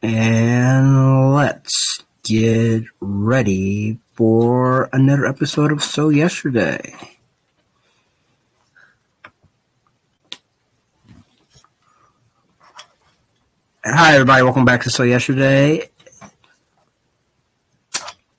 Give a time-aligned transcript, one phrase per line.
[0.00, 6.94] And let's get ready for another episode of So Yesterday.
[13.84, 14.44] Hi, everybody.
[14.44, 15.90] Welcome back to So Yesterday.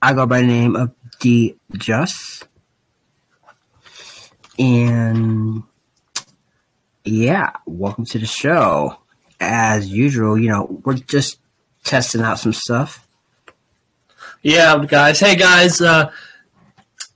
[0.00, 2.48] I go by the name of D Just.
[4.58, 5.62] And
[7.04, 8.96] yeah, welcome to the show.
[9.38, 11.39] As usual, you know, we're just
[11.84, 13.06] testing out some stuff.
[14.42, 15.20] Yeah, guys.
[15.20, 15.80] Hey, guys.
[15.80, 16.10] Uh,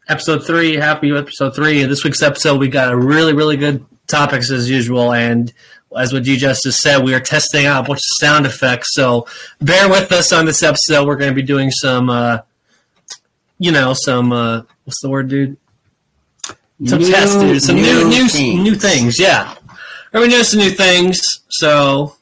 [0.08, 0.76] episode three.
[0.76, 1.82] Happy episode three.
[1.84, 5.12] This week's episode, we got a really, really good topics as usual.
[5.12, 5.52] And
[5.96, 8.94] as what you just said, we are testing out a bunch of sound effects.
[8.94, 9.26] So
[9.60, 11.06] bear with us on this episode.
[11.06, 12.38] We're going to be doing some, uh,
[13.58, 15.56] you know, some, uh, what's the word, dude?
[16.84, 17.62] Some New- tests, dude.
[17.62, 18.62] Some new, new new, things.
[18.62, 19.18] new things.
[19.18, 19.54] Yeah.
[20.12, 21.40] We're going to do some new things.
[21.48, 22.16] So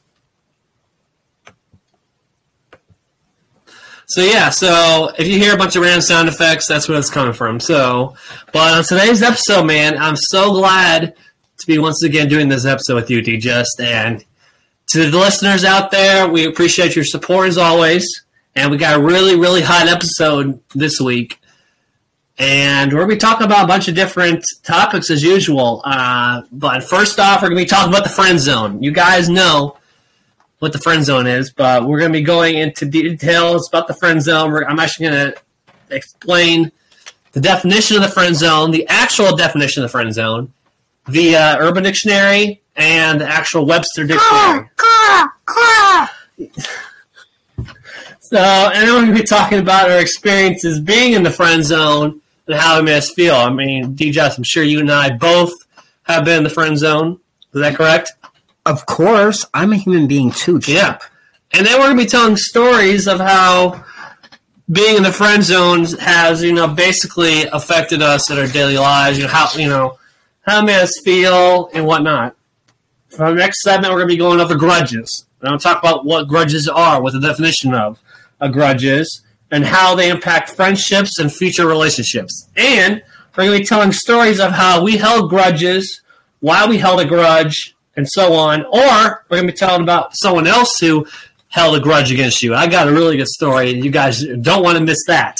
[4.13, 7.09] So yeah, so if you hear a bunch of random sound effects, that's where it's
[7.09, 7.59] coming from.
[7.59, 8.15] So,
[8.51, 11.15] but on today's episode, man, I'm so glad
[11.57, 14.23] to be once again doing this episode with you, D Just, and
[14.89, 18.05] to the listeners out there, we appreciate your support as always.
[18.55, 21.41] And we got a really, really hot episode this week.
[22.37, 25.81] And we're going to be talking about a bunch of different topics as usual.
[25.83, 28.83] Uh, but first off, we're going to be talking about the friend zone.
[28.83, 29.77] You guys know
[30.63, 33.93] what the friend zone is, but we're going to be going into details about the
[33.93, 34.49] friend zone.
[34.49, 35.41] We're, I'm actually going to
[35.93, 36.71] explain
[37.33, 40.53] the definition of the friend zone, the actual definition of the friend zone,
[41.07, 44.69] via Urban Dictionary and the actual Webster Dictionary.
[48.21, 51.61] So, and then we're going to be talking about our experiences being in the friend
[51.65, 53.35] zone and how it made us feel.
[53.35, 55.51] I mean, DJ, I'm sure you and I both
[56.03, 57.19] have been in the friend zone.
[57.53, 58.13] Is that correct?
[58.65, 60.59] Of course, I'm a human being too.
[60.59, 60.75] Chip.
[60.75, 60.97] Yeah.
[61.51, 63.83] And then we're to be telling stories of how
[64.71, 69.17] being in the friend zone has, you know, basically affected us in our daily lives,
[69.17, 69.99] you know, how, you know,
[70.41, 72.35] how it made us feel and whatnot.
[73.09, 75.25] For the next segment, we're to be going over grudges.
[75.41, 77.99] And I'll talk about what grudges are, what the definition of
[78.39, 79.21] a grudge is,
[79.51, 82.49] and how they impact friendships and future relationships.
[82.55, 83.03] And
[83.37, 86.01] we're to be telling stories of how we held grudges,
[86.39, 88.65] why we held a grudge, and so on.
[88.65, 91.05] Or we're going to be telling about someone else who
[91.49, 92.55] held a grudge against you.
[92.55, 95.37] I got a really good story, and you guys don't want to miss that.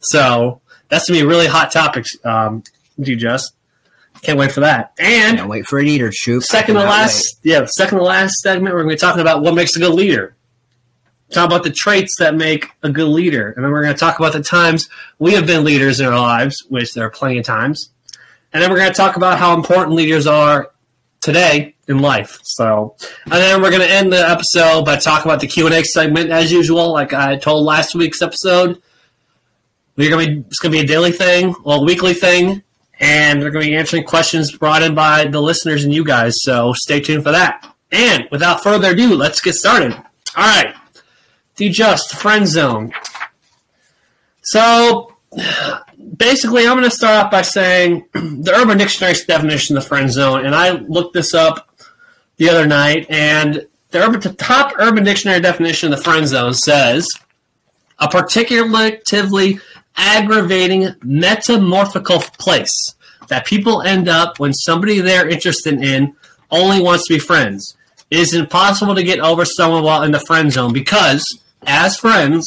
[0.00, 2.64] So that's going to be a really hot topic, um,
[2.98, 3.54] do you just?
[4.22, 4.92] Can't wait for that.
[4.98, 6.42] And Can't wait for it either, shoot.
[6.42, 9.54] second to last, yeah, second to last segment, we're going to be talking about what
[9.54, 10.36] makes a good leader.
[11.30, 14.18] Talk about the traits that make a good leader, and then we're going to talk
[14.18, 14.88] about the times
[15.20, 17.90] we have been leaders in our lives, which there are plenty of times,
[18.52, 20.72] and then we're going to talk about how important leaders are
[21.20, 22.38] today in life.
[22.42, 25.74] So, and then we're going to end the episode by talking about the Q and
[25.74, 28.80] A segment as usual, like I told last week's episode.
[29.96, 32.62] We're going to be it's going to be a daily thing, well, weekly thing,
[32.98, 36.34] and we're going to be answering questions brought in by the listeners and you guys.
[36.42, 37.74] So stay tuned for that.
[37.92, 39.92] And without further ado, let's get started.
[39.92, 40.04] All
[40.36, 40.74] right,
[41.56, 42.92] the just friend zone.
[44.42, 45.16] So
[46.20, 50.12] basically, I'm going to start off by saying the Urban Dictionary's definition of the friend
[50.12, 51.68] zone, and I looked this up
[52.36, 56.54] the other night, and the, urban, the top Urban Dictionary definition of the friend zone
[56.54, 57.08] says
[57.98, 59.58] a particularly
[59.96, 62.94] aggravating metamorphical place
[63.28, 66.14] that people end up when somebody they're interested in
[66.50, 67.76] only wants to be friends.
[68.10, 71.24] It is impossible to get over someone while in the friend zone because,
[71.66, 72.46] as friends,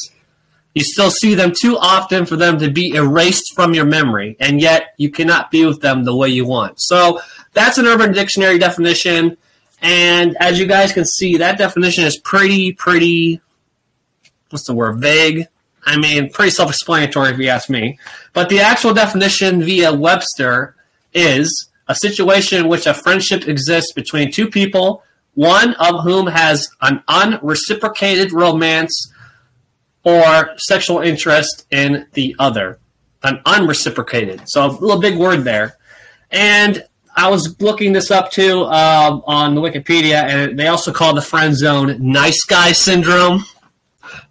[0.74, 4.60] you still see them too often for them to be erased from your memory, and
[4.60, 6.82] yet you cannot be with them the way you want.
[6.82, 7.20] So
[7.54, 9.38] that's an Urban Dictionary definition,
[9.82, 13.42] and as you guys can see, that definition is pretty, pretty.
[14.50, 15.00] What's the word?
[15.00, 15.48] Vague.
[15.86, 18.00] I mean, pretty self-explanatory if you ask me.
[18.32, 20.76] But the actual definition via Webster
[21.14, 25.04] is a situation in which a friendship exists between two people,
[25.34, 29.12] one of whom has an unreciprocated romance
[30.04, 32.80] or sexual interest in the other.
[33.24, 34.50] An unreciprocated.
[34.50, 35.78] So a little big word there.
[36.30, 36.84] And
[37.16, 41.22] I was looking this up too um, on the Wikipedia, and they also call the
[41.22, 43.46] friend zone nice guy syndrome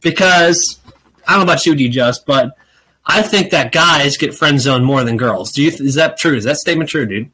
[0.01, 0.81] because
[1.27, 2.57] I don't know about you, D just, but
[3.07, 5.53] I think that guys get friend zoned more than girls.
[5.53, 5.71] Do you?
[5.71, 6.35] Is that true?
[6.35, 7.31] Is that statement true, dude?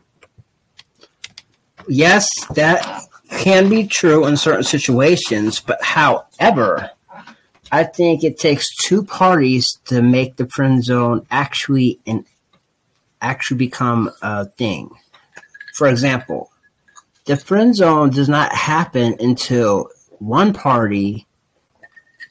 [1.88, 6.90] Yes, that can be true in certain situations, but however,
[7.70, 12.25] I think it takes two parties to make the friend zone actually and
[13.20, 14.91] actually become a thing.
[15.76, 16.50] For example,
[17.26, 21.26] the friend zone does not happen until one party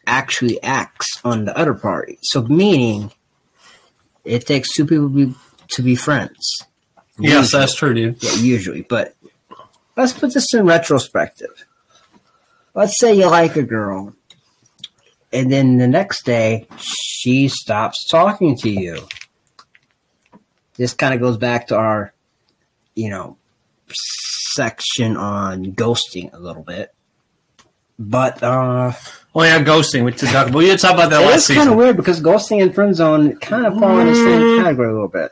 [0.07, 2.18] actually acts on the other party.
[2.24, 3.12] So, meaning,
[4.25, 5.36] it takes two people to be,
[5.69, 6.62] to be friends.
[7.19, 7.62] Yes, Usually.
[7.62, 8.24] that's true, dude.
[8.24, 8.81] Yeah, usually.
[8.81, 9.16] But
[9.95, 11.66] let's put this in retrospective.
[12.74, 14.13] Let's say you like a girl,
[15.33, 19.07] and then the next day she stops talking to you.
[20.75, 22.13] This kind of goes back to our,
[22.95, 23.38] you know,
[23.91, 26.94] section on ghosting a little bit.
[28.00, 28.94] But uh
[29.35, 30.03] Oh yeah, ghosting.
[30.03, 32.62] We did talk, we did talk about that last is kind of weird because ghosting
[32.62, 34.63] and friend zone kind of fall in the same Mm.
[34.63, 35.31] category a little bit.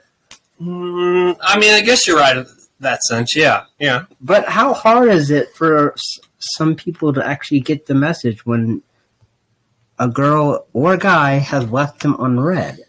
[0.62, 2.46] Mm, I mean, I guess you're right in
[2.80, 3.36] that sense.
[3.36, 4.06] Yeah, yeah.
[4.22, 5.96] But how hard is it for
[6.40, 8.82] some people to actually get the message when
[10.00, 12.80] a girl or a guy has left them unread?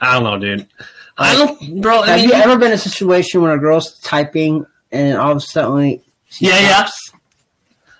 [0.00, 0.66] I don't know, dude.
[1.18, 2.00] I don't, bro.
[2.00, 5.32] I Have mean, you ever been in a situation where a girl's typing and all
[5.32, 6.00] of a sudden
[6.30, 6.88] she Yeah, yeah.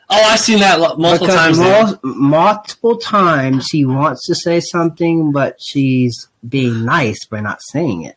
[0.08, 1.58] oh, I've seen that multiple because times.
[1.58, 2.02] dude.
[2.02, 8.04] mul- multiple times she wants to say something, but she's being nice by not saying
[8.04, 8.16] it.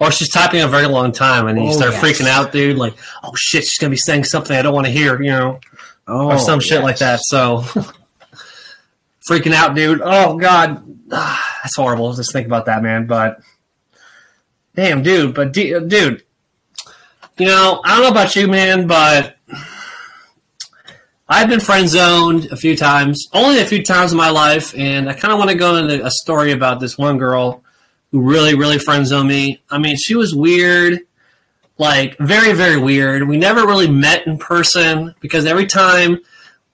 [0.00, 2.04] Or she's typing a very long time, and you Oh, start yes.
[2.04, 2.76] freaking out, dude.
[2.76, 2.94] Like,
[3.24, 5.58] oh shit, she's gonna be saying something I don't want to hear, you know,
[6.08, 7.20] Oh, or some shit like that.
[7.22, 7.58] So,
[9.28, 10.00] freaking out, dude.
[10.02, 12.12] Oh god, that's horrible.
[12.14, 13.06] Just think about that, man.
[13.06, 13.40] But,
[14.74, 15.34] damn, dude.
[15.34, 16.24] But, d- dude,
[17.36, 19.36] you know, I don't know about you, man, but
[21.28, 25.10] I've been friend zoned a few times, only a few times in my life, and
[25.10, 27.62] I kind of want to go into a story about this one girl
[28.10, 29.62] who really, really friend zoned me.
[29.70, 31.00] I mean, she was weird,
[31.78, 33.26] like very, very weird.
[33.26, 36.18] We never really met in person because every time,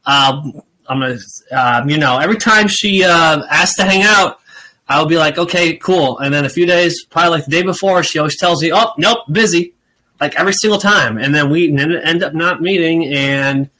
[0.07, 0.43] uh,
[0.87, 1.19] I'm gonna,
[1.53, 4.41] uh, you know, every time she uh, asked to hang out,
[4.89, 6.19] I would be like, okay, cool.
[6.19, 8.93] And then a few days, probably like the day before, she always tells me, oh,
[8.99, 9.75] nope, busy,
[10.21, 11.17] like every single time.
[11.17, 13.71] And then we end up not meeting, and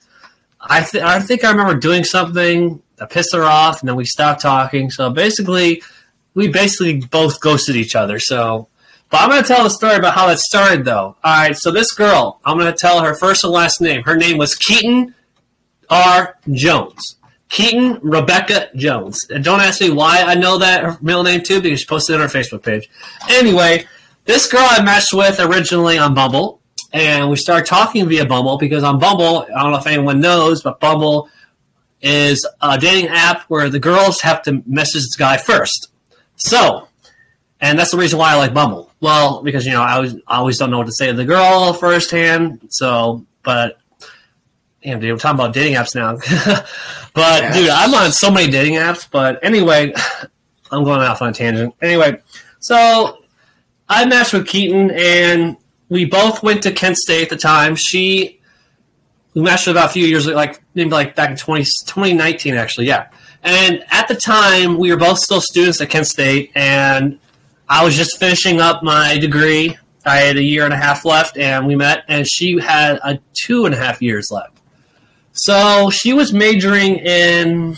[0.61, 4.07] I, th- I think I remember doing something that pissed her off, and then we
[4.07, 4.91] stopped talking.
[4.91, 5.83] So basically,
[6.35, 8.19] we basically both ghosted each other.
[8.19, 8.69] So,
[9.15, 11.15] but I'm going to tell the story about how that started, though.
[11.23, 14.03] All right, so this girl, I'm going to tell her first and last name.
[14.03, 15.15] Her name was Keaton
[15.89, 16.37] R.
[16.51, 17.15] Jones.
[17.49, 19.25] Keaton Rebecca Jones.
[19.31, 22.23] And don't ask me why I know that middle name too, because she posted it
[22.23, 22.91] on her Facebook page.
[23.31, 23.87] Anyway,
[24.25, 26.61] this girl I matched with originally on Bumble,
[26.93, 30.61] and we started talking via Bumble because on Bumble, I don't know if anyone knows,
[30.61, 31.29] but Bumble
[32.03, 35.87] is a dating app where the girls have to message the guy first.
[36.35, 36.89] So,
[37.65, 38.93] and that's the reason why I like Bumble.
[39.01, 41.25] Well, because you know I always I always don't know what to say to the
[41.25, 42.61] girl firsthand.
[42.69, 43.79] So, but
[44.83, 46.17] damn, dude, we're talking about dating apps now.
[47.15, 47.57] but Yes.
[47.57, 49.09] dude, I'm on so many dating apps.
[49.11, 49.95] But anyway,
[50.71, 51.75] I'm going off on a tangent.
[51.81, 52.21] Anyway,
[52.61, 53.23] so
[53.89, 55.57] I matched with Keaton, and
[55.89, 57.77] we both went to Kent State at the time.
[57.77, 58.41] She
[59.33, 62.87] we matched about a few years ago, like maybe like back in 20, 2019 actually
[62.87, 63.09] yeah
[63.43, 67.19] and at the time we were both still students at kent state and
[67.75, 69.77] i was just finishing up my degree.
[70.07, 73.19] I had a year and a half left and we met and she had a
[73.33, 74.61] two and a half years left.
[75.33, 77.77] So she was majoring in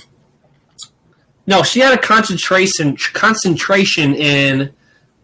[1.47, 4.73] no she had a concentration concentration in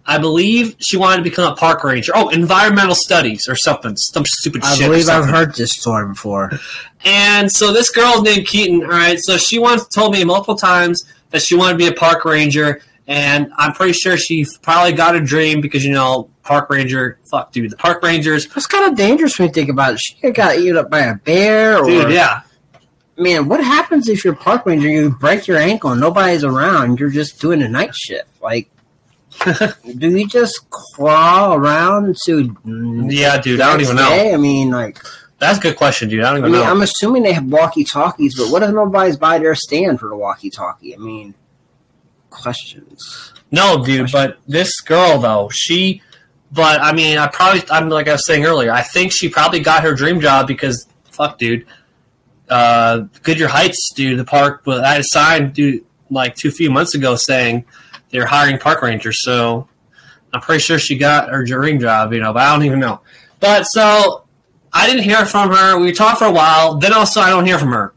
[0.06, 2.12] i believe she wanted to become a park ranger.
[2.14, 6.08] Oh environmental studies or something some stupid I shit or believe I've heard this story
[6.08, 6.50] before.
[7.04, 11.02] And so this girl named Keaton, all right, so she once told me multiple times
[11.30, 15.16] that she wanted to be a park ranger, and I'm pretty sure she probably got
[15.16, 18.96] a dream because, you know, park ranger, fuck, dude, the park rangers, That's kind of
[18.96, 20.00] dangerous when you think about it.
[20.00, 22.42] She got eaten up by a bear, or dude, yeah.
[23.18, 24.88] man, what happens if you're a park ranger?
[24.88, 27.00] You break your ankle, and nobody's around.
[27.00, 28.28] You're just doing a night shift.
[28.40, 28.70] Like,
[29.96, 32.56] do you just crawl around to?
[32.64, 34.10] Yeah, dude, I don't even know.
[34.10, 34.98] I mean, like,
[35.38, 36.22] That's a good question, dude.
[36.22, 36.70] I don't I even mean, know.
[36.70, 40.16] I'm assuming they have walkie talkies, but what if nobody's by their stand for the
[40.16, 40.94] walkie talkie?
[40.94, 41.34] I mean,
[42.32, 43.32] questions.
[43.50, 46.02] No, dude, but this girl though, she,
[46.50, 49.60] but I mean, I probably, I'm like I was saying earlier, I think she probably
[49.60, 51.66] got her dream job because, fuck, dude,
[52.48, 56.70] uh, Goodyear Heights, dude, the park, but I had a sign, dude, like two few
[56.70, 57.64] months ago saying
[58.10, 59.68] they're hiring park rangers, so
[60.32, 63.00] I'm pretty sure she got her dream job, you know, but I don't even know.
[63.40, 64.24] But so
[64.72, 65.78] I didn't hear from her.
[65.78, 66.76] We talked for a while.
[66.76, 67.92] Then also I don't hear from her,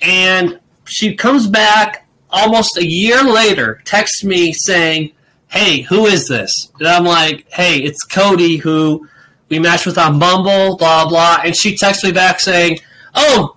[0.00, 5.12] and she comes back almost a year later, texts me saying,
[5.48, 9.08] "Hey, who is this?" And I'm like, "Hey, it's Cody who
[9.48, 12.80] we matched with on Bumble, blah blah." And she texts me back saying,
[13.14, 13.56] "Oh,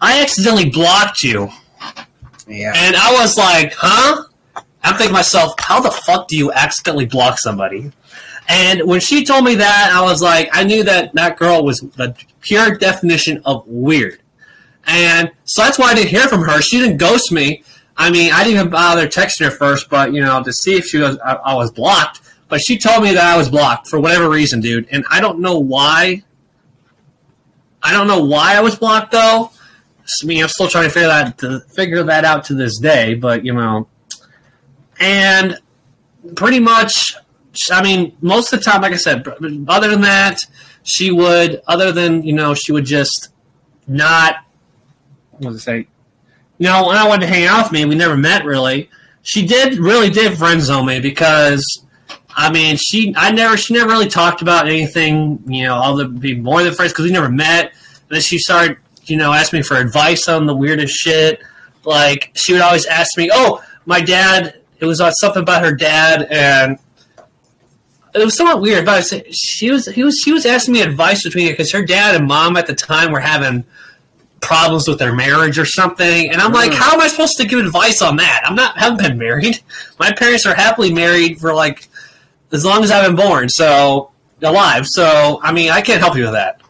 [0.00, 1.50] I accidentally blocked you."
[2.46, 2.72] Yeah.
[2.74, 4.24] And I was like, "Huh?"
[4.82, 7.90] I'm thinking to myself, "How the fuck do you accidentally block somebody?"
[8.48, 11.80] And when she told me that, I was like, I knew that that girl was
[11.80, 14.20] the pure definition of weird.
[14.86, 16.60] And so that's why I didn't hear from her.
[16.60, 17.64] She didn't ghost me.
[17.96, 20.86] I mean, I didn't even bother texting her first, but you know, to see if
[20.86, 22.20] she was I, I was blocked.
[22.48, 24.88] But she told me that I was blocked for whatever reason, dude.
[24.90, 26.22] And I don't know why.
[27.82, 29.50] I don't know why I was blocked though.
[30.22, 33.14] I mean, I'm still trying to figure that to figure that out to this day.
[33.14, 33.88] But you know,
[35.00, 35.58] and
[36.36, 37.16] pretty much,
[37.70, 39.26] I mean, most of the time, like I said,
[39.68, 40.40] other than that,
[40.82, 43.28] she would, other than you know, she would just
[43.86, 44.36] not.
[45.38, 45.86] What was it say?
[46.58, 48.90] You know, when I wanted to hang out with me, we never met really.
[49.22, 51.64] She did really did friend zone me because
[52.36, 56.34] I mean, she I never she never really talked about anything, you know, other be
[56.34, 57.72] more than friends because we never met.
[57.92, 61.40] And then she started, you know, asking me for advice on the weirdest shit.
[61.84, 65.74] Like she would always ask me, "Oh, my dad." It was uh, something about her
[65.74, 66.78] dad, and
[68.14, 68.84] it was somewhat weird.
[68.84, 72.26] But she was he was she was asking me advice between because her dad and
[72.26, 73.64] mom at the time were having
[74.44, 76.30] problems with their marriage or something.
[76.30, 76.74] And I'm like, Mm.
[76.76, 78.42] how am I supposed to give advice on that?
[78.44, 79.60] I'm not haven't been married.
[79.98, 81.88] My parents are happily married for like
[82.52, 84.10] as long as I've been born, so
[84.42, 84.86] alive.
[84.86, 86.60] So I mean, I can't help you with that.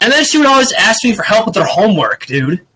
[0.00, 2.66] And then she would always ask me for help with their homework, dude.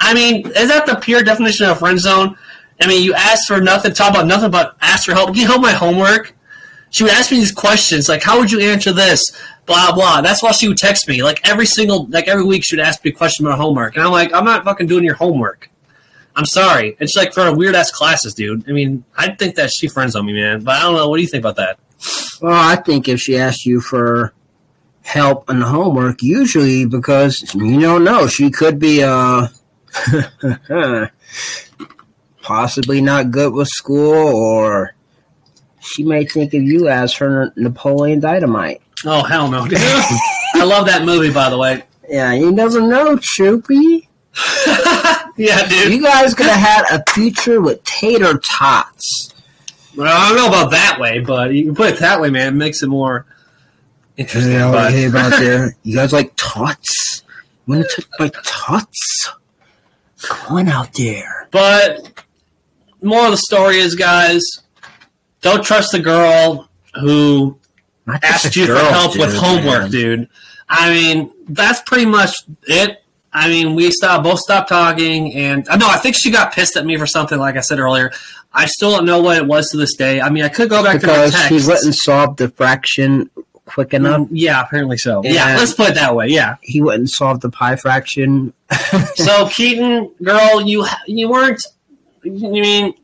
[0.00, 2.36] I mean, is that the pure definition of friend zone?
[2.80, 5.28] I mean, you ask for nothing, talk about nothing but ask for help.
[5.28, 6.34] Can you help my homework?
[6.94, 9.20] She would ask me these questions like, "How would you answer this?"
[9.66, 10.20] Blah blah.
[10.20, 12.62] That's why she would text me like every single like every week.
[12.64, 15.02] She would ask me a question about homework, and I'm like, "I'm not fucking doing
[15.02, 15.68] your homework."
[16.36, 16.96] I'm sorry.
[17.00, 18.68] It's like for weird ass classes, dude.
[18.68, 20.62] I mean, I think that she friends on me, man.
[20.62, 21.08] But I don't know.
[21.08, 21.80] What do you think about that?
[22.40, 24.32] Well, I think if she asked you for
[25.02, 29.48] help on the homework, usually because you don't know, she could be uh
[32.40, 34.93] possibly not good with school, or
[35.84, 38.80] she may think of you as her Napoleon Dynamite.
[39.04, 39.66] Oh hell no.
[39.70, 41.82] I love that movie, by the way.
[42.08, 44.08] Yeah, you never know, Troopy.
[45.36, 45.92] yeah, dude.
[45.92, 49.32] You guys could have had a future with tater tots.
[49.96, 52.54] Well, I don't know about that way, but you can put it that way, man.
[52.54, 53.26] It makes it more
[54.16, 54.52] interesting.
[54.52, 55.76] Hey, but- hey, about there.
[55.82, 57.22] You guys like tots?
[57.66, 59.28] You want to take my tots?
[60.22, 61.48] Come on out there.
[61.50, 62.22] But
[63.02, 64.42] more of the story is, guys,
[65.44, 66.68] don't trust the girl
[67.00, 67.58] who
[68.22, 69.90] asked you for girl, help with homework, man.
[69.90, 70.28] dude.
[70.68, 72.34] I mean, that's pretty much
[72.64, 73.02] it.
[73.32, 76.76] I mean, we stopped, both stopped talking, and I know I think she got pissed
[76.76, 78.10] at me for something, like I said earlier.
[78.52, 80.20] I still don't know what it was to this day.
[80.20, 81.68] I mean, I could go back Because to my he texts.
[81.68, 83.28] wouldn't solve the fraction
[83.64, 84.20] quick enough.
[84.20, 85.22] Mm, yeah, apparently so.
[85.24, 86.28] Yeah, let's put it that way.
[86.28, 86.56] Yeah.
[86.62, 88.52] He wouldn't solve the pi fraction.
[89.16, 91.60] So Keaton, girl, you you weren't.
[92.22, 92.94] You mean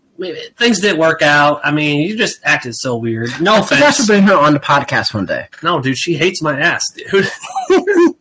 [0.56, 1.60] things didn't work out?
[1.64, 3.30] I mean, you just acted so weird.
[3.40, 4.06] No I forgot to offense.
[4.06, 5.48] bring her on the podcast one day.
[5.62, 7.28] No, dude, she hates my ass, dude.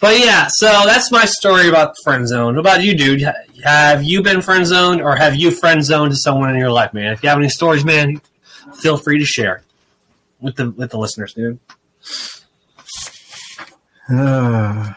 [0.00, 2.54] but yeah, so that's my story about the friend zone.
[2.54, 3.22] What about you, dude?
[3.64, 6.92] Have you been friend zoned, or have you friend zoned to someone in your life,
[6.94, 7.12] man?
[7.12, 8.20] If you have any stories, man,
[8.74, 9.62] feel free to share
[10.40, 11.58] with the with the listeners, dude.
[14.08, 14.94] I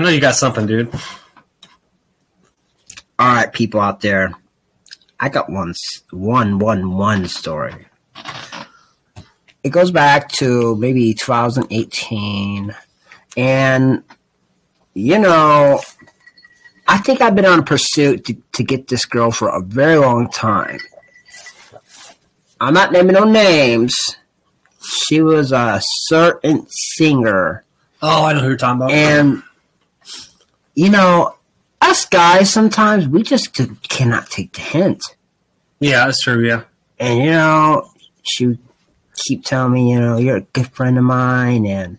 [0.00, 0.92] know you got something, dude.
[3.18, 4.32] All right, people out there.
[5.20, 5.74] I got one,
[6.10, 7.86] one, one, one story.
[9.64, 12.74] It goes back to maybe 2018,
[13.36, 14.02] and
[14.94, 15.80] you know,
[16.86, 19.96] I think I've been on a pursuit to, to get this girl for a very
[19.96, 20.78] long time.
[22.60, 24.16] I'm not naming no names.
[24.82, 27.64] She was a certain singer.
[28.00, 28.92] Oh, I know who you're talking about.
[28.92, 29.42] And
[30.74, 31.34] you know,
[31.88, 35.02] us guys sometimes we just c- cannot take the hint.
[35.80, 36.44] yeah, that's true.
[36.46, 36.62] Yeah.
[36.98, 37.90] And you know,
[38.22, 38.58] she would
[39.14, 41.98] keep telling me, you know, you're a good friend of mine, and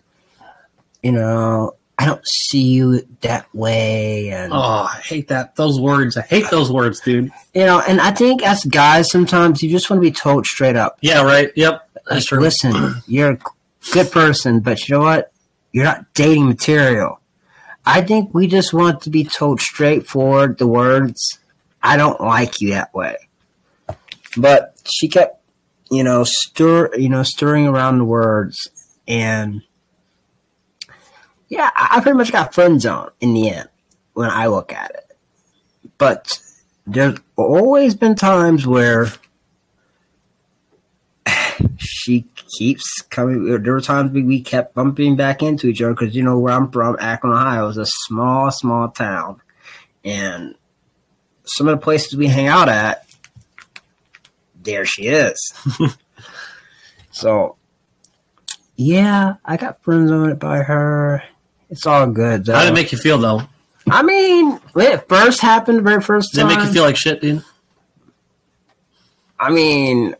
[1.02, 4.56] you know, I don't see you that way, and Oh,
[4.90, 5.56] I hate that.
[5.56, 6.16] Those words.
[6.16, 7.30] I hate those words, dude.
[7.54, 10.76] you know, and I think as guys sometimes you just want to be told straight
[10.76, 10.98] up.
[11.02, 11.50] Yeah, right.
[11.56, 11.88] Yep.
[11.94, 12.40] That's Like, true.
[12.40, 13.38] Listen, you're a
[13.92, 15.32] good person, but you know what?
[15.72, 17.19] You're not dating material.
[17.84, 21.38] I think we just want to be told straightforward the words,
[21.82, 23.16] I don't like you that way.
[24.36, 25.42] But she kept,
[25.90, 28.70] you know, stir you know, stirring around the words
[29.08, 29.62] and
[31.48, 33.68] yeah, I pretty much got friend zone in the end
[34.12, 35.16] when I look at it.
[35.98, 36.40] But
[36.86, 39.08] there's always been times where
[41.78, 42.26] she
[42.58, 43.62] keeps coming.
[43.62, 46.52] There were times we, we kept bumping back into each other because you know where
[46.52, 49.40] I'm from, Akron, Ohio, is a small, small town,
[50.04, 50.54] and
[51.44, 53.06] some of the places we hang out at,
[54.62, 55.52] there she is.
[57.10, 57.56] so,
[58.76, 61.22] yeah, I got friend zoned by her,
[61.68, 62.44] It's all good.
[62.44, 62.54] Though.
[62.54, 63.42] How did it make you feel though?
[63.90, 66.96] I mean, when it first happened, the very first Did it make you feel like
[66.96, 67.44] shit, dude?
[69.38, 70.14] I mean,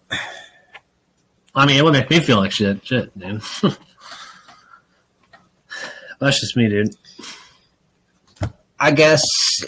[1.54, 2.86] I mean, it would make me feel like shit.
[2.86, 3.42] Shit, dude.
[6.20, 6.94] That's just me, dude.
[8.78, 9.22] I guess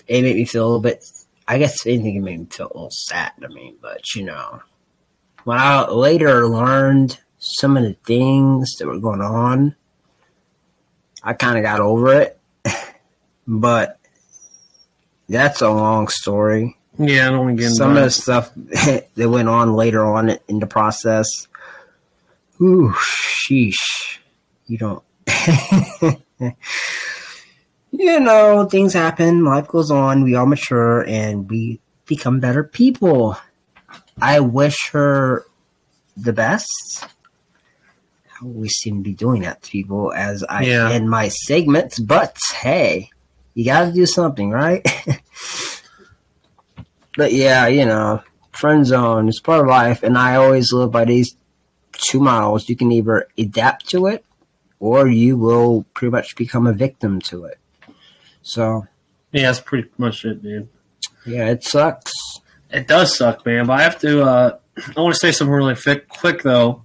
[0.06, 1.04] it made me feel a little bit.
[1.48, 3.32] I guess anything can make me feel a little sad.
[3.42, 4.62] I mean, but you know,
[5.44, 9.74] when I later learned some of the things that were going on,
[11.22, 12.38] I kind of got over it.
[13.44, 13.98] But
[15.28, 16.76] that's a long story.
[16.96, 18.52] Yeah, I don't want to get into Some of the stuff
[19.16, 21.48] that went on later on in the process.
[22.62, 24.18] Ooh, sheesh.
[24.66, 25.02] You don't.
[27.90, 33.36] you know, things happen, life goes on, we all mature, and we become better people.
[34.20, 35.44] I wish her
[36.16, 37.04] the best.
[37.04, 40.90] I always seem to be doing that to people as I Yeah.
[40.90, 43.10] end my segments, but hey,
[43.54, 44.86] you gotta do something, right?
[47.16, 51.04] but yeah, you know, friend zone is part of life, and I always live by
[51.04, 51.34] these
[52.02, 52.68] two models.
[52.68, 54.24] You can either adapt to it,
[54.80, 57.58] or you will pretty much become a victim to it.
[58.42, 58.86] So
[59.32, 60.68] Yeah, that's pretty much it, dude.
[61.24, 62.12] yeah, it sucks.
[62.70, 63.66] It does suck, man.
[63.66, 64.22] But I have to.
[64.22, 64.58] Uh,
[64.96, 66.82] I want to say something really quick, quick though.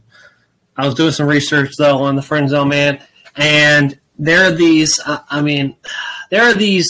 [0.75, 3.01] I was doing some research though on the friend zone, man,
[3.35, 4.99] and there are these.
[5.05, 5.75] Uh, I mean,
[6.29, 6.87] there are these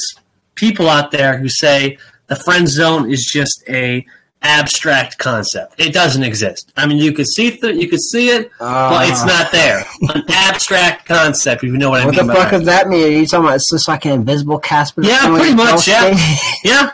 [0.56, 4.06] people out there who say the friend zone is just a
[4.44, 5.76] abstract concept.
[5.80, 6.72] It doesn't exist.
[6.78, 9.84] I mean, you could see th- you could see it, but it's Uh, not there.
[10.14, 12.16] An abstract concept, if you know what I mean.
[12.16, 13.04] What the fuck does that mean?
[13.08, 15.02] Are you talking about it's just like an invisible Casper?
[15.04, 16.16] Yeah, pretty much, yeah.
[16.64, 16.92] Yeah,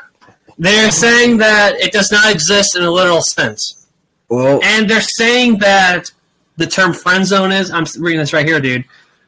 [0.57, 3.87] they're saying that it does not exist in a literal sense.
[4.29, 6.11] well, And they're saying that
[6.57, 7.71] the term friend zone is.
[7.71, 8.85] I'm reading this right here, dude.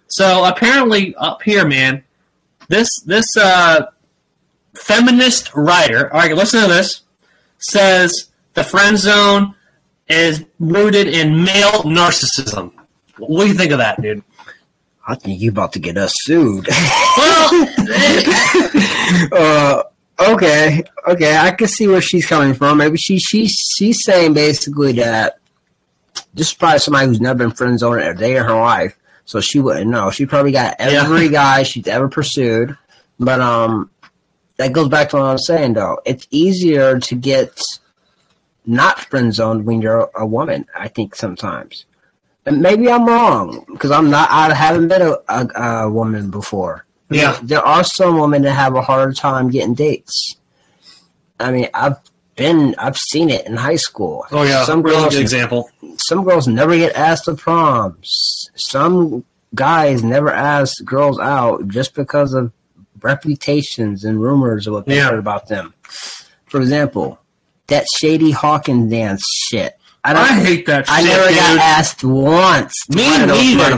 [0.07, 2.03] So apparently, up here, man,
[2.69, 3.87] this this uh,
[4.75, 6.13] feminist writer.
[6.13, 7.01] All right, listen to this.
[7.57, 9.55] Says the friend zone
[10.07, 12.71] is rooted in male narcissism.
[13.17, 14.23] What do you think of that, dude?
[15.07, 16.67] I think you about to get us sued.
[17.17, 17.67] Well,
[19.31, 19.83] uh,
[20.19, 22.79] okay, okay, I can see where she's coming from.
[22.79, 25.37] Maybe she she she's saying basically that
[26.33, 29.39] this is probably somebody who's never been friend zoned a day of her life, so
[29.39, 30.09] she wouldn't know.
[30.09, 32.75] She probably got every guy she's ever pursued,
[33.19, 33.91] but um,
[34.57, 35.99] that goes back to what I was saying though.
[36.05, 37.61] It's easier to get
[38.65, 40.65] not friend zoned when you're a woman.
[40.75, 41.85] I think sometimes.
[42.45, 44.29] And maybe I'm wrong because I'm not.
[44.29, 46.85] I haven't been a, a, a woman before.
[47.09, 47.39] Yeah.
[47.43, 50.37] there are some women that have a harder time getting dates.
[51.39, 51.97] I mean, I've
[52.35, 54.25] been, I've seen it in high school.
[54.31, 55.69] oh yeah, some really girls, good example.
[55.97, 58.49] some girls never get asked to proms.
[58.55, 62.51] Some guys never ask girls out just because of
[63.05, 65.11] reputations and rumors of what they Yeah.
[65.11, 65.73] heard about them.
[66.47, 67.19] For example,
[67.67, 69.77] that shady Hawkins dance shit.
[70.03, 70.21] I don't.
[70.23, 70.85] I hate that.
[70.87, 70.93] Shit.
[70.95, 71.37] I shit, never dude.
[71.37, 72.73] got asked once.
[72.89, 73.75] Me one of those neither,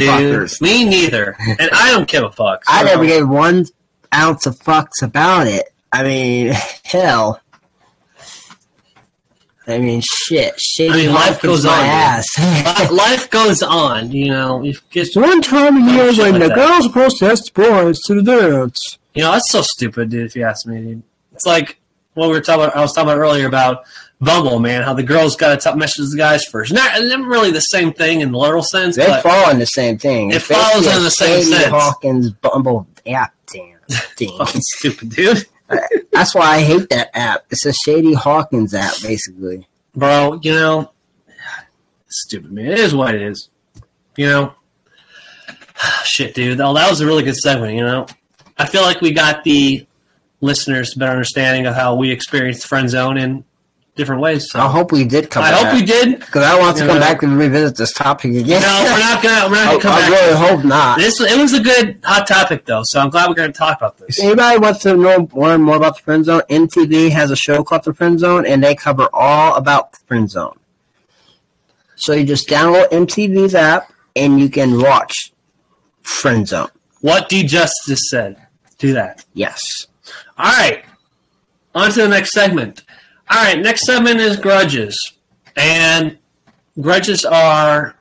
[0.47, 0.61] dude.
[0.61, 1.35] Me neither.
[1.59, 2.63] And I don't give a fuck.
[2.67, 3.65] I never gave one
[4.13, 5.69] ounce of fucks about it.
[5.93, 7.39] I mean, hell.
[9.69, 10.57] I mean, shit.
[10.59, 12.25] Shady I mean, life goes my on, ass.
[12.91, 14.63] Life goes on, you know.
[14.93, 16.55] It's one time a year when like the that.
[16.55, 18.97] girls are supposed to ask the boys to the dance.
[19.17, 20.27] You know, that's so stupid, dude.
[20.27, 21.03] If you ask me, dude,
[21.33, 21.79] it's like
[22.13, 22.65] what we were talking.
[22.65, 23.85] About, I was talking about earlier about
[24.21, 24.83] Bumble, man.
[24.83, 26.71] How the girls got to message the guys first.
[26.71, 29.97] Not, not really the same thing in the literal sense, They fall in the same
[29.97, 30.29] thing.
[30.29, 31.71] It follows in the same Shady sense.
[31.71, 33.79] Hawkins Bumble app damn,
[34.17, 34.37] thing.
[34.37, 35.47] fucking stupid, dude.
[36.11, 37.45] That's why I hate that app.
[37.49, 39.67] It's a Shady Hawkins app, basically.
[39.95, 40.91] Bro, you know,
[42.07, 42.67] stupid, man.
[42.67, 43.49] It is what it is.
[44.15, 44.53] You know,
[46.03, 46.61] shit, dude.
[46.61, 47.73] Oh, that was a really good segment.
[47.73, 48.05] You know,
[48.59, 49.85] I feel like we got the
[50.41, 53.43] listeners a better understanding of how we experienced friend zone in
[53.95, 54.51] different ways.
[54.51, 55.65] So I hope we did come I back.
[55.65, 56.19] hope we did.
[56.19, 57.05] Because I want to You come know.
[57.05, 58.61] back and revisit this topic again.
[58.61, 59.49] No, we're not gonna.
[59.49, 60.09] We're not I, gonna come I back.
[60.11, 60.97] really hope not.
[60.99, 63.77] This it was a good hot topic though, so I'm glad we're going to talk
[63.77, 64.19] about this.
[64.19, 67.63] If anybody wants to know learn more about the friend zone, MTV has a show
[67.63, 70.57] called the Friend Zone, and they cover all about the friend zone.
[71.95, 75.31] So you just download MTV's app, and you can watch
[76.03, 76.69] Friend Zone.
[77.01, 78.37] What D Justice said.
[78.77, 79.25] Do that.
[79.33, 79.87] Yes.
[80.37, 80.83] All right.
[81.75, 82.83] On to the next segment.
[83.29, 85.13] All right, next segment is grudges.
[85.55, 86.17] And
[86.79, 87.95] grudges are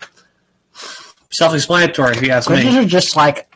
[1.31, 2.79] self explanatory, if you ask Grudges me.
[2.79, 3.49] are just like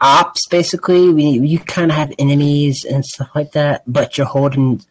[0.00, 1.10] ops, basically.
[1.10, 4.82] We, you kind of have enemies and stuff like that, but you're holding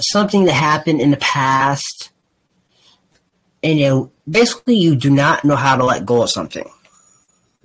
[0.00, 2.10] something that happened in the past.
[3.62, 6.68] And you know, basically, you do not know how to let go of something.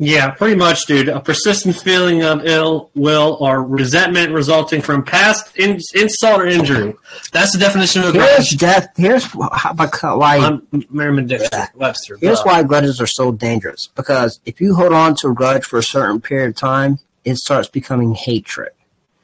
[0.01, 1.09] Yeah, pretty much, dude.
[1.09, 6.93] A persistent feeling of ill will or resentment resulting from past in- insult or injury.
[7.33, 8.57] That's the definition of a Here's grudge.
[8.57, 8.87] death.
[8.95, 10.37] Here's how- bec- why.
[10.37, 12.17] I'm Merriman Dexter Webster.
[12.21, 13.89] Here's why grudges are so dangerous.
[13.93, 17.35] Because if you hold on to a grudge for a certain period of time, it
[17.35, 18.69] starts becoming hatred.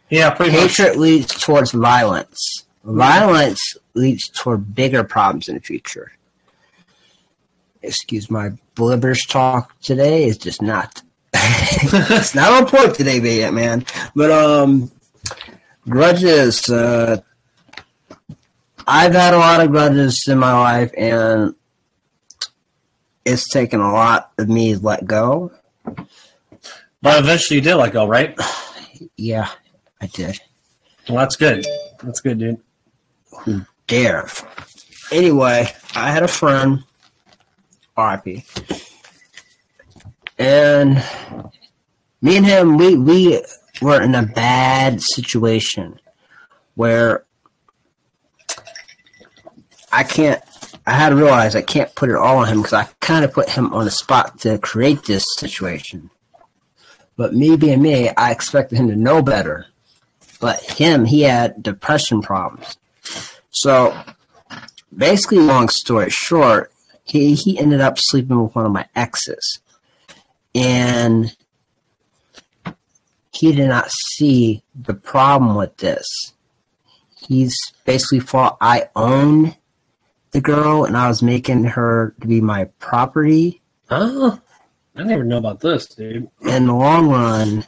[0.09, 0.75] Yeah, pretty much.
[0.77, 2.65] Hatred leads towards violence.
[2.83, 3.61] Violence
[3.93, 6.11] leads toward bigger problems in the future.
[7.85, 10.25] Excuse my blibbers talk today.
[10.25, 11.01] It's just not.
[11.33, 13.53] it's not on point today, man.
[13.53, 13.85] man.
[14.15, 14.91] But um,
[15.87, 16.69] grudges.
[16.69, 17.21] Uh,
[18.87, 21.55] I've had a lot of grudges in my life, and
[23.25, 25.51] it's taken a lot of me to let go.
[27.01, 28.37] But eventually you did let go, right?
[29.17, 29.49] Yeah,
[30.01, 30.39] I did.
[31.07, 31.65] Well, that's good.
[32.01, 33.65] That's good, dude.
[33.87, 34.29] dare.
[35.11, 36.83] Anyway, I had a friend,
[37.97, 38.43] RIP,
[40.37, 41.03] and
[42.21, 43.41] me and him, we we
[43.81, 45.99] were in a bad situation
[46.75, 47.25] where
[49.91, 50.41] I can't.
[50.87, 53.33] I had to realize I can't put it all on him because I kind of
[53.33, 56.11] put him on the spot to create this situation.
[57.17, 59.67] But me being me, I expected him to know better.
[60.39, 62.77] But him, he had depression problems.
[63.51, 63.97] So
[64.95, 66.71] basically, long story short,
[67.05, 69.59] he, he ended up sleeping with one of my exes.
[70.53, 71.35] And
[73.31, 76.05] he did not see the problem with this.
[77.15, 79.55] He's basically thought I owned
[80.31, 83.61] the girl and I was making her to be my property.
[83.89, 84.39] Oh,
[84.95, 86.29] I never know about this, dude.
[86.41, 87.65] In the long run,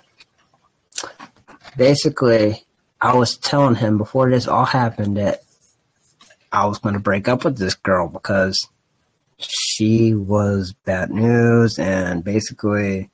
[1.78, 2.66] basically,
[3.02, 5.42] I was telling him before this all happened that
[6.52, 8.68] I was going to break up with this girl because
[9.40, 13.10] she was bad news and basically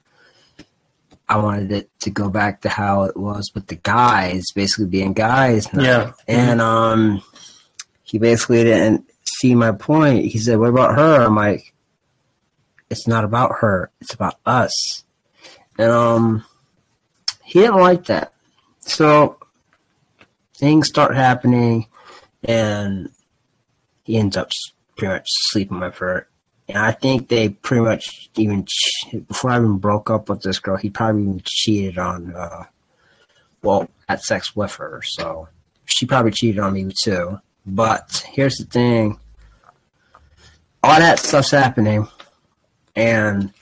[1.28, 5.14] I wanted it to go back to how it was with the guys, basically being
[5.14, 5.72] guys.
[5.74, 5.84] now.
[5.84, 6.12] Yeah.
[6.28, 7.22] And um
[8.04, 10.26] he basically didn't see my point.
[10.26, 11.24] He said, What about her?
[11.24, 11.74] I'm like,
[12.90, 15.04] It's not about her, it's about us.
[15.78, 16.46] And um
[17.44, 18.34] he didn't like that.
[18.80, 19.38] So
[20.56, 21.88] things start happening
[22.44, 23.10] and
[24.04, 24.52] he ends up
[24.98, 26.28] pretty much sleep sleeping with her.
[26.70, 28.66] And I think they pretty much even
[29.28, 32.64] before I even broke up with this girl, he probably even cheated on, uh,
[33.62, 35.02] well, had sex with her.
[35.04, 35.50] So
[35.86, 37.40] she probably cheated on me too.
[37.66, 39.20] But here's the thing:
[40.84, 42.08] all that stuff's happening,
[42.96, 43.54] and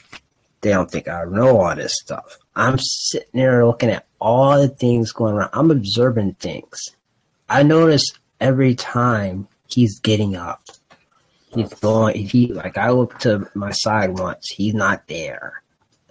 [0.62, 2.38] they don't think I know all this stuff.
[2.56, 5.50] I'm sitting there looking at all the things going on.
[5.54, 6.96] I'm observing things.
[7.50, 8.04] I notice
[8.40, 10.62] every time he's getting up.
[11.54, 12.28] He's going.
[12.28, 14.48] He like I look to my side once.
[14.50, 15.64] He's not there.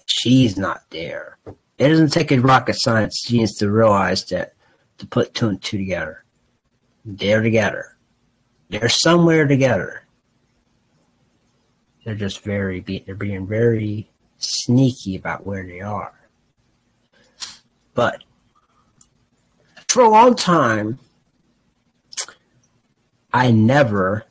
[0.07, 1.38] She's not there.
[1.79, 4.55] It doesn't take a rocket science genius to realize that
[4.98, 6.24] to put two and two together.
[7.05, 7.96] They're together.
[8.68, 10.03] They're somewhere together.
[12.05, 16.12] They're just very they're being very sneaky about where they are.
[17.94, 18.22] But
[19.88, 20.98] for a long time,
[23.33, 24.24] I never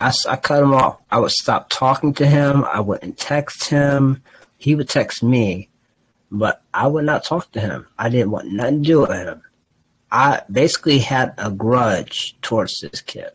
[0.00, 0.98] I, I cut him off.
[1.10, 2.64] I would stop talking to him.
[2.64, 4.22] I wouldn't text him.
[4.58, 5.68] He would text me,
[6.30, 7.86] but I would not talk to him.
[7.98, 9.42] I didn't want nothing to do with him.
[10.10, 13.30] I basically had a grudge towards this kid.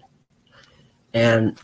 [1.14, 1.58] And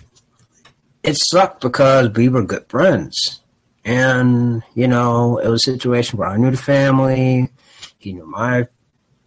[1.04, 3.42] it sucked because we were good friends.
[3.86, 7.50] And, you know, it was a situation where I knew the family.
[7.98, 8.68] He knew my,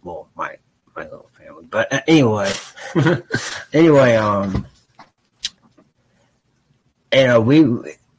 [0.03, 0.57] well, my,
[0.95, 1.65] my little family.
[1.69, 2.51] But uh, anyway,
[3.73, 4.67] anyway, um,
[7.13, 7.65] you know, we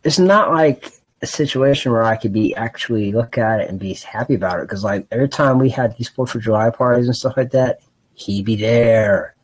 [0.04, 3.94] it's not like a situation where I could be actually look at it and be
[3.94, 7.16] happy about it because like every time we had these Fourth of July parties and
[7.16, 7.80] stuff like that,
[8.14, 9.34] he'd be there.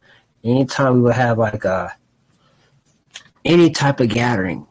[0.45, 1.97] Anytime we would have like a
[3.45, 4.67] any type of gathering,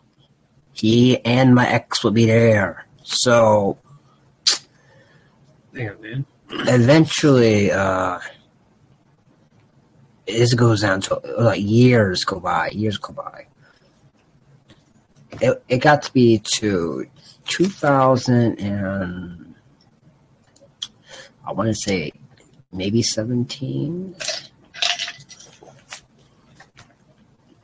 [0.74, 2.86] he and my ex would be there.
[3.04, 3.78] So
[5.74, 6.26] Damn, man.
[6.50, 8.20] eventually, uh,
[10.28, 13.48] this goes down to like years go by, years go by.
[15.40, 17.06] It, it got to be to
[17.46, 19.56] 2000 and
[21.46, 22.12] I want to say
[22.72, 24.16] maybe 17.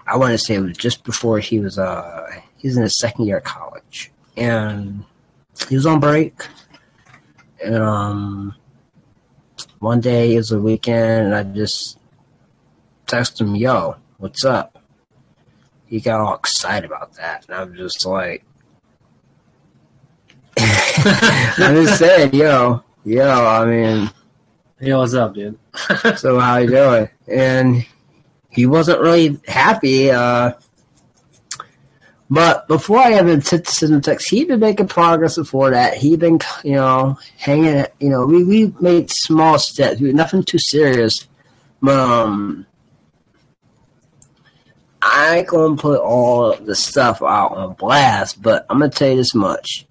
[0.06, 2.98] I want to say it was just before he was uh he was in his
[2.98, 5.04] second year of college and
[5.68, 6.48] he was on break
[7.64, 8.56] and um
[9.80, 11.98] one day it was a weekend and I just
[13.06, 14.73] texted him, yo, what's up?
[15.94, 17.46] He got all excited about that.
[17.48, 18.44] And I'm just like,
[20.58, 23.46] I'm just saying, yo, yo.
[23.46, 24.10] I mean,
[24.80, 25.56] Yo, what's up, dude?
[26.18, 27.10] so how you doing?
[27.28, 27.86] And
[28.50, 30.10] he wasn't really happy.
[30.10, 30.54] Uh,
[32.28, 35.96] but before I even sent the text, he'd been making progress before that.
[35.98, 37.86] He'd been, you know, hanging.
[38.00, 40.02] You know, we we made small steps.
[40.02, 41.28] We, nothing too serious.
[41.80, 42.66] But, um,
[45.06, 49.18] I ain't gonna put all the stuff out on blast, but I'm gonna tell you
[49.18, 49.86] this much.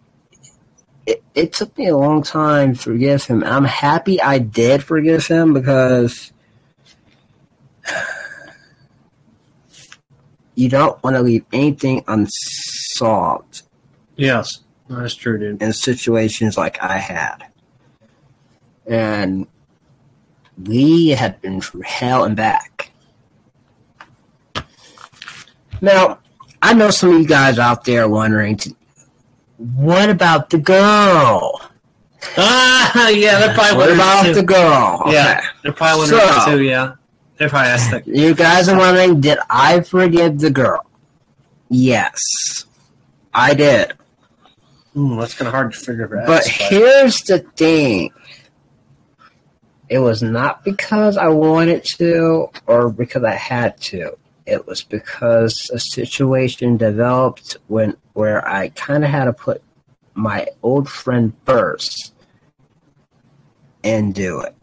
[1.07, 3.43] It, it took me a long time to forgive him.
[3.45, 6.33] I'm happy I did forgive him because
[10.55, 13.63] you don't want to leave anything unsolved
[14.17, 15.61] Yes, that's true, dude.
[15.63, 17.47] in situations like I had.
[18.87, 19.49] And
[20.63, 22.92] we had been through hell and back.
[25.83, 26.21] Now,
[26.63, 28.59] I know some of you guys out there wondering,
[29.59, 31.61] what about the girl?
[32.39, 34.35] Ah, yeah, they're probably What about too.
[34.35, 35.03] the girl?
[35.09, 35.47] Yeah, Okay.
[35.65, 36.63] they're probably wondering So- too.
[36.63, 36.93] Yeah,
[37.37, 38.03] they're probably that.
[38.07, 40.87] You guys are wondering, did I forgive the girl?
[41.69, 42.17] Yes,
[43.35, 43.95] I did.
[44.97, 46.27] Ooh, that's kind of hard to figure out.
[46.29, 48.11] But here's the thing.
[49.89, 54.17] It was not because I wanted to or because I had to.
[54.47, 59.63] It was because a situation developed when where I kind of had to put
[60.15, 62.13] my old friend first
[63.85, 64.55] and do it.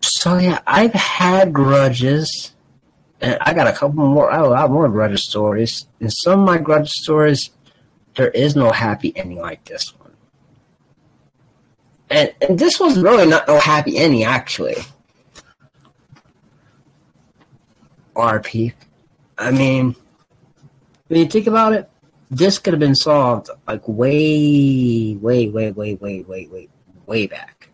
[0.00, 2.52] So yeah, I've had grudges
[3.20, 4.30] and I got a couple more.
[4.30, 5.86] I have a lot more grudge stories.
[6.00, 7.50] and some of my grudge stories,
[8.16, 10.12] there is no happy ending like this one.
[12.10, 14.76] And and this was really not no happy ending actually.
[18.14, 18.72] RP.
[19.38, 19.96] I mean,
[21.08, 21.90] when you think about it,
[22.30, 26.68] this could have been solved like way, way, way, way, way, way, way,
[27.06, 27.68] way back.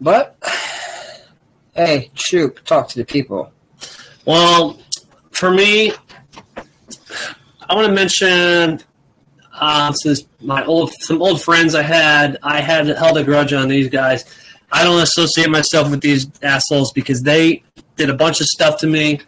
[0.00, 0.36] But
[1.74, 3.52] hey, shoot, talk to the people.
[4.26, 4.78] Well,
[5.30, 5.92] for me,
[7.68, 8.80] I want to mention
[9.52, 13.68] uh, since my old some old friends I had, I had held a grudge on
[13.68, 14.24] these guys.
[14.72, 17.62] I don't associate myself with these assholes because they
[17.96, 19.20] did a bunch of stuff to me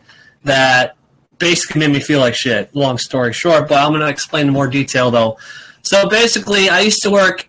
[0.44, 0.96] that
[1.38, 2.74] basically made me feel like shit.
[2.74, 5.38] Long story short, but I'm going to explain in more detail though.
[5.82, 7.48] So basically, I used to work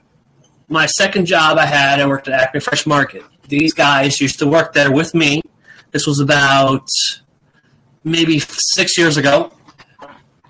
[0.68, 2.00] my second job I had.
[2.00, 3.24] I worked at Acme Fresh Market.
[3.48, 5.42] These guys used to work there with me.
[5.92, 6.88] This was about
[8.04, 9.52] maybe six years ago.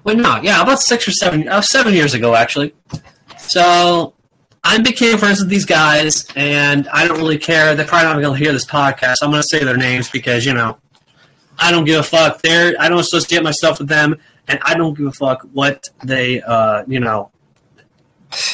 [0.03, 2.73] Wait, no, yeah, about six or seven, uh, seven years ago, actually.
[3.37, 4.13] So
[4.69, 7.73] I became friends with these guys, and I don't really care.
[7.73, 9.15] They're probably not going to hear this podcast.
[9.21, 10.77] I'm going to say their names because you know
[11.57, 12.41] I don't give a fuck.
[12.41, 14.17] They're I don't associate myself with them,
[14.49, 17.31] and I don't give a fuck what they, uh, you know.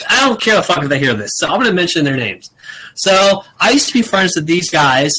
[0.08, 1.32] I don't care a fuck if they hear this.
[1.38, 2.52] So I'm going to mention their names.
[2.93, 5.15] So I used to be friends with these guys,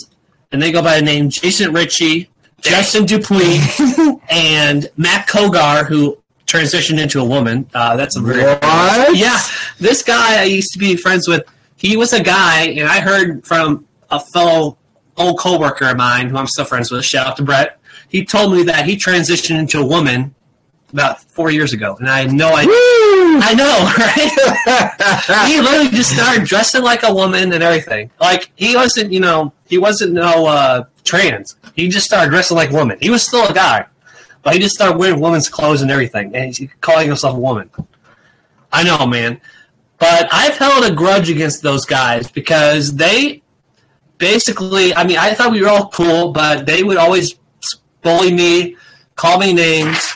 [0.53, 2.31] and they go by the name Jason Ritchie,
[2.61, 7.69] Justin Dupuis, and Matt Kogar, who transitioned into a woman.
[7.75, 9.17] Uh, that's a very What?
[9.17, 9.39] yeah.
[9.79, 11.43] This guy I used to be friends with.
[11.77, 14.79] He was a guy, and I heard from a fellow
[15.17, 17.05] old coworker of mine who I'm still friends with.
[17.05, 17.79] Shout out to Brett.
[18.09, 20.35] He told me that he transitioned into a woman
[20.93, 22.73] about four years ago, and I had no idea.
[22.77, 23.75] I know,
[25.37, 25.49] right?
[25.49, 28.11] he literally just started dressing like a woman and everything.
[28.21, 31.57] Like he wasn't, you know, he wasn't no uh, trans.
[31.75, 32.99] He just started dressing like a woman.
[33.01, 33.87] He was still a guy,
[34.45, 37.71] but he just started wearing women's clothes and everything, and he's calling himself a woman.
[38.73, 39.41] I know, man.
[39.99, 43.43] But I've held a grudge against those guys because they
[44.19, 47.35] basically, I mean, I thought we were all cool, but they would always
[48.03, 48.77] bully me,
[49.17, 50.15] call me names,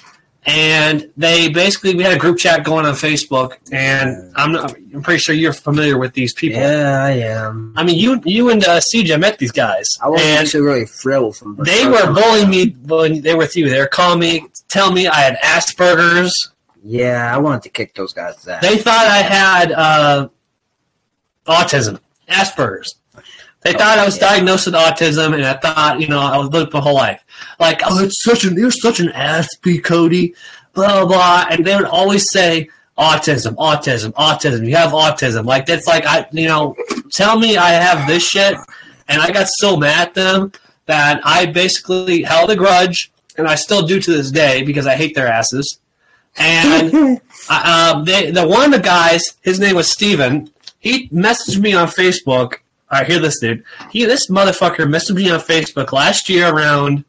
[0.49, 5.03] and they basically we had a group chat going on Facebook, and I'm not, I'm
[5.03, 6.59] pretty sure you're familiar with these people.
[6.59, 7.75] Yeah, I am.
[7.77, 11.37] I mean, you you and uh, CJ met these guys, I wasn't actually really thrilled
[11.37, 13.69] from the they were bullying me when they were with you.
[13.69, 16.51] They were calling me, telling me I had Asperger's.
[16.83, 18.63] Yeah, I wanted to kick those guys' ass.
[18.63, 20.29] They thought I had uh,
[21.47, 22.95] autism, Asperger's.
[23.63, 24.29] They thought I was yeah.
[24.29, 27.25] diagnosed with autism, and I thought, you know, I was lived my whole life.
[27.59, 30.35] Like, oh, it's such an, you're such an Aspie, Cody,
[30.75, 31.47] blah, blah.
[31.51, 34.67] And they would always say, autism, autism, autism.
[34.67, 35.45] You have autism.
[35.45, 36.77] Like, that's like, I, you know,
[37.13, 38.57] tell me I have this shit.
[39.09, 40.53] And I got so mad at them
[40.87, 44.97] that I basically held a grudge, and I still do to this day because I
[44.97, 45.79] hate their asses.
[46.37, 51.59] And uh, um, they, the one of the guys, his name was Steven, he messaged
[51.61, 52.59] me on Facebook.
[52.91, 53.65] All right, hear this, dude.
[53.91, 57.05] He, this motherfucker messaged me on Facebook last year around,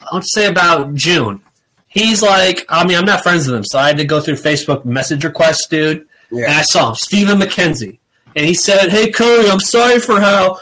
[0.00, 1.40] I would say about June.
[1.86, 4.34] he's like, I mean, I'm not friends with him, so I had to go through
[4.34, 6.06] Facebook message requests, dude.
[6.30, 6.46] Yeah.
[6.46, 7.98] And I saw him, Stephen McKenzie,
[8.34, 10.58] and he said, "Hey Cody, I'm sorry for how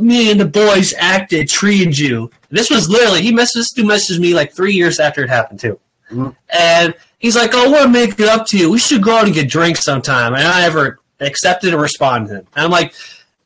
[0.00, 4.18] me and the boys acted, treated you." This was literally he messaged this dude messaged
[4.20, 5.78] me like three years after it happened too,
[6.10, 6.34] Mhm.
[6.48, 8.70] and he's like, "Oh, I want to make it up to you.
[8.70, 12.46] We should go out and get drinks sometime." And I never accepted or responded.
[12.54, 12.94] And I'm like,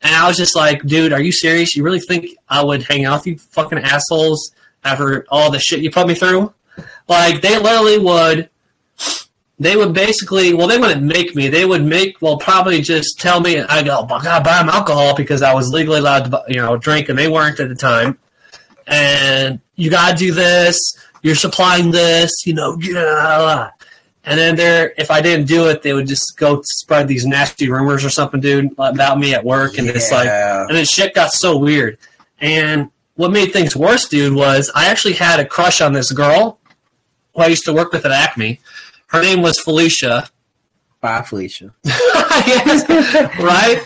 [0.01, 1.75] and I was just like, "Dude, are you serious?
[1.75, 4.51] You really think I would hang out with you fucking assholes
[4.83, 6.53] after all the shit you put me through?"
[7.07, 8.49] Like they literally would
[9.59, 13.39] they would basically well they wouldn't make me they would make well probably just tell
[13.39, 16.57] me i go "Oh, i buy them alcohol because i was legally allowed to you
[16.57, 18.17] know drink and they weren't at the time
[18.87, 20.77] and you gotta do this
[21.21, 23.69] you're supplying this you know yeah.
[24.25, 27.69] And then there if i didn't do it they would just go spread these nasty
[27.69, 31.31] rumors or something dude about me at work and it's like and then shit got
[31.31, 31.97] so weird.
[32.39, 36.59] And what made things worse, dude, was I actually had a crush on this girl
[37.33, 38.59] who I used to work with at Acme.
[39.07, 40.29] Her name was Felicia.
[41.01, 41.73] Bye, Felicia.
[42.45, 42.87] Yes,
[43.39, 43.81] right?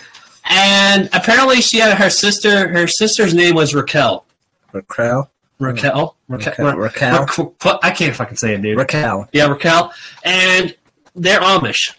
[0.49, 4.25] And apparently she had her sister, her sister's name was Raquel.
[4.73, 5.29] Raquel.
[5.59, 6.15] Raquel?
[6.27, 6.53] Raquel?
[6.57, 6.77] Raquel.
[6.77, 7.25] Raquel.
[7.25, 7.79] Raquel.
[7.83, 8.77] I can't fucking say it, dude.
[8.77, 9.27] Raquel.
[9.33, 9.93] Yeah, Raquel.
[10.23, 10.75] And
[11.15, 11.93] they're Amish.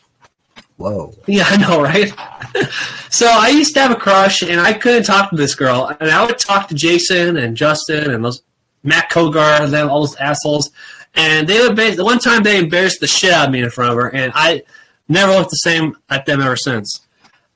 [0.77, 1.14] Whoa.
[1.27, 2.12] Yeah, I know, right?
[3.11, 5.94] so I used to have a crush, and I couldn't talk to this girl.
[6.01, 8.42] And I would talk to Jason and Justin and those
[8.83, 10.70] Matt Kogar and them, all those assholes.
[11.14, 13.90] And they would the one time they embarrassed the shit out of me in front
[13.90, 14.62] of her, and I
[15.09, 17.01] never looked the same at them ever since.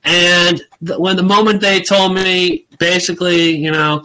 [0.02, 4.04] And the, when the moment they told me, basically, you know,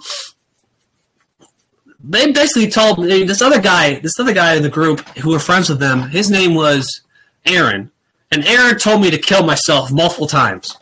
[2.03, 5.39] they basically told me this other guy, this other guy in the group who were
[5.39, 6.09] friends with them.
[6.09, 7.01] His name was
[7.45, 7.91] Aaron,
[8.31, 10.77] and Aaron told me to kill myself multiple times.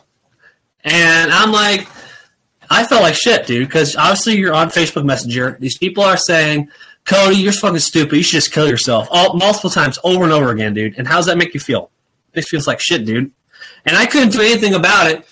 [0.84, 1.88] And I'm like,
[2.70, 5.56] I felt like shit, dude, because obviously you're on Facebook Messenger.
[5.58, 6.70] These people are saying,
[7.04, 8.16] Cody, you're fucking stupid.
[8.16, 10.98] You should just kill yourself all multiple times, over and over again, dude.
[10.98, 11.90] And how does that make you feel?
[12.34, 13.32] It feels like shit, dude.
[13.86, 15.26] And I couldn't do anything about it.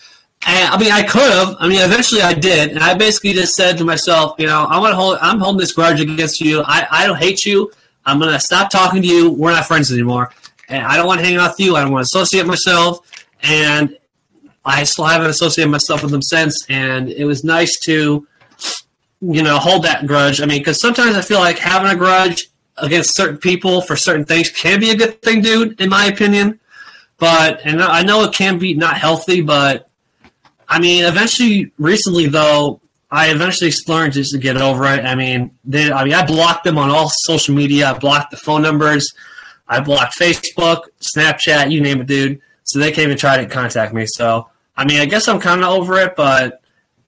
[0.45, 1.57] And, I mean, I could have.
[1.59, 4.79] I mean, eventually I did, and I basically just said to myself, you know, I
[4.79, 5.19] want to hold.
[5.21, 6.63] I'm holding this grudge against you.
[6.63, 7.73] I, I don't hate you.
[8.05, 9.33] I'm gonna stop talking to you.
[9.33, 10.33] We're not friends anymore,
[10.69, 11.75] and I don't want to hang out with you.
[11.75, 13.01] I don't want to associate myself,
[13.43, 13.97] and
[14.65, 16.65] I still haven't associated myself with them since.
[16.69, 18.27] And it was nice to,
[19.21, 20.41] you know, hold that grudge.
[20.41, 24.25] I mean, because sometimes I feel like having a grudge against certain people for certain
[24.25, 25.81] things can be a good thing, dude.
[25.81, 26.61] In my opinion,
[27.19, 29.89] but and I know it can be not healthy, but
[30.69, 35.05] I mean, eventually, recently though, I eventually learned just to get over it.
[35.05, 37.91] I mean, they, I mean, I blocked them on all social media.
[37.91, 39.15] I blocked the phone numbers.
[39.69, 42.41] I blocked Facebook, Snapchat, you name it, dude.
[42.65, 44.07] So they can't even try to contact me.
[44.07, 46.61] So I mean, I guess I'm kind of over it, but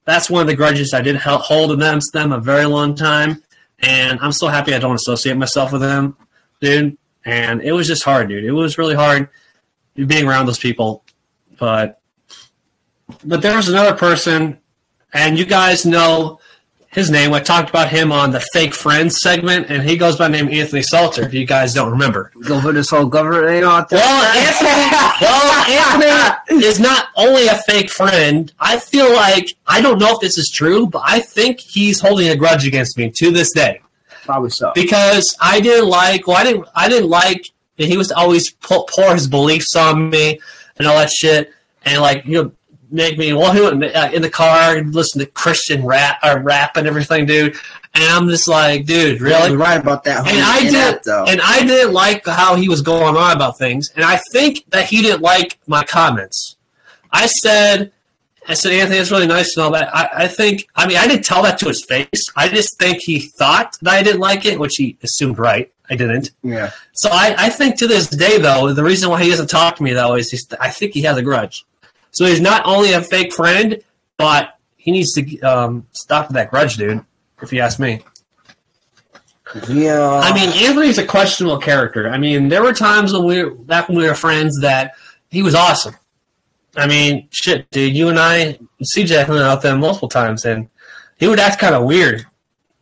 [0.05, 3.43] that's one of the grudges I did hold against them a very long time,
[3.79, 6.17] and I'm so happy I don't associate myself with them,
[6.61, 6.97] dude.
[7.25, 8.43] And it was just hard, dude.
[8.43, 9.29] It was really hard
[9.93, 11.03] being around those people,
[11.59, 12.01] but
[13.25, 14.59] but there was another person,
[15.13, 16.39] and you guys know
[16.91, 17.33] his name.
[17.33, 20.49] I talked about him on the Fake Friends segment, and he goes by the name
[20.51, 21.23] Anthony Salter.
[21.23, 23.99] If you guys don't remember, Go for this whole government out there.
[23.99, 28.51] well, Anthony, well, Anthony is not only a fake friend.
[28.59, 32.29] I feel like I don't know if this is true, but I think he's holding
[32.29, 33.81] a grudge against me to this day
[34.23, 34.71] Probably so.
[34.75, 36.27] because I didn't like.
[36.27, 36.65] Well, I didn't.
[36.75, 37.43] I didn't like.
[37.77, 40.39] And he was always pour his beliefs on me
[40.77, 41.53] and all that shit,
[41.85, 42.51] and like you know,
[42.91, 43.33] make me.
[43.33, 46.87] Well, he went uh, in the car and listen to Christian rap or rap and
[46.87, 47.55] everything, dude.
[47.95, 49.49] And I'm just like, dude, really?
[49.49, 50.27] You're right about that.
[50.27, 51.25] and I did, though.
[51.25, 54.85] and I didn't like how he was going on about things, and I think that
[54.85, 56.55] he didn't like my comments.
[57.11, 57.91] I said,
[58.47, 59.95] I said, Anthony, it's really nice and all that.
[59.95, 62.25] I, I think, I mean, I didn't tell that to his face.
[62.35, 65.71] I just think he thought that I didn't like it, which he assumed right.
[65.89, 66.31] I didn't.
[66.43, 66.71] yeah.
[66.93, 69.83] So I, I think to this day, though, the reason why he doesn't talk to
[69.83, 71.65] me though is he's, I think he has a grudge.
[72.11, 73.81] So he's not only a fake friend,
[74.17, 77.03] but he needs to um, stop that grudge, dude.
[77.41, 78.01] If you ask me.
[79.69, 80.19] Yeah.
[80.23, 82.09] I mean, Anthony's a questionable character.
[82.09, 84.95] I mean, there were times when we were back when we were friends that
[85.29, 85.95] he was awesome.
[86.75, 88.59] I mean, shit, dude, you and I,
[88.95, 90.69] CJ hung out there multiple times, and
[91.17, 92.25] he would act kind of weird.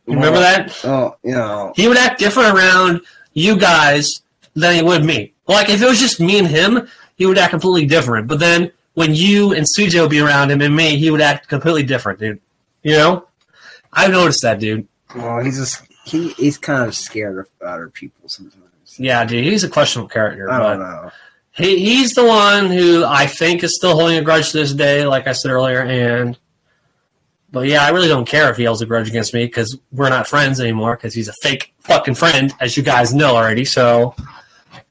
[0.06, 0.84] You remember that?
[0.84, 1.72] Oh, you know.
[1.76, 3.00] He would act different around
[3.34, 4.22] you guys
[4.54, 5.34] than he would me.
[5.46, 8.26] Like if it was just me and him, he would act completely different.
[8.26, 11.46] But then when you and CJ would be around him and me, he would act
[11.46, 12.40] completely different, dude.
[12.82, 13.28] You know?
[13.92, 14.88] I've noticed that, dude.
[15.14, 18.98] Well, he's just he, he's kind of scared of other people sometimes.
[18.98, 20.50] Yeah, dude, he's a questionable character.
[20.50, 21.10] I but don't know.
[21.52, 25.06] He, he's the one who I think is still holding a grudge to this day,
[25.06, 26.36] like I said earlier, and
[27.52, 30.08] But yeah, I really don't care if he holds a grudge against me because we're
[30.08, 33.64] not friends anymore because he's a fake fucking friend, as you guys know already.
[33.64, 34.16] So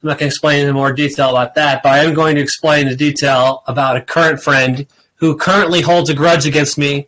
[0.03, 2.41] I'm not going to explain in more detail about that, but I am going to
[2.41, 4.85] explain the detail about a current friend
[5.15, 7.07] who currently holds a grudge against me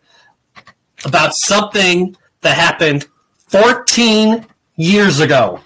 [1.04, 3.06] about something that happened
[3.48, 4.44] 14
[4.76, 5.60] years ago.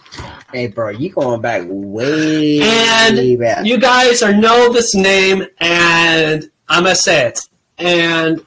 [0.52, 3.64] Hey, bro, you going back way And back.
[3.64, 7.40] you guys are know this name, and I'm gonna say it.
[7.78, 8.44] And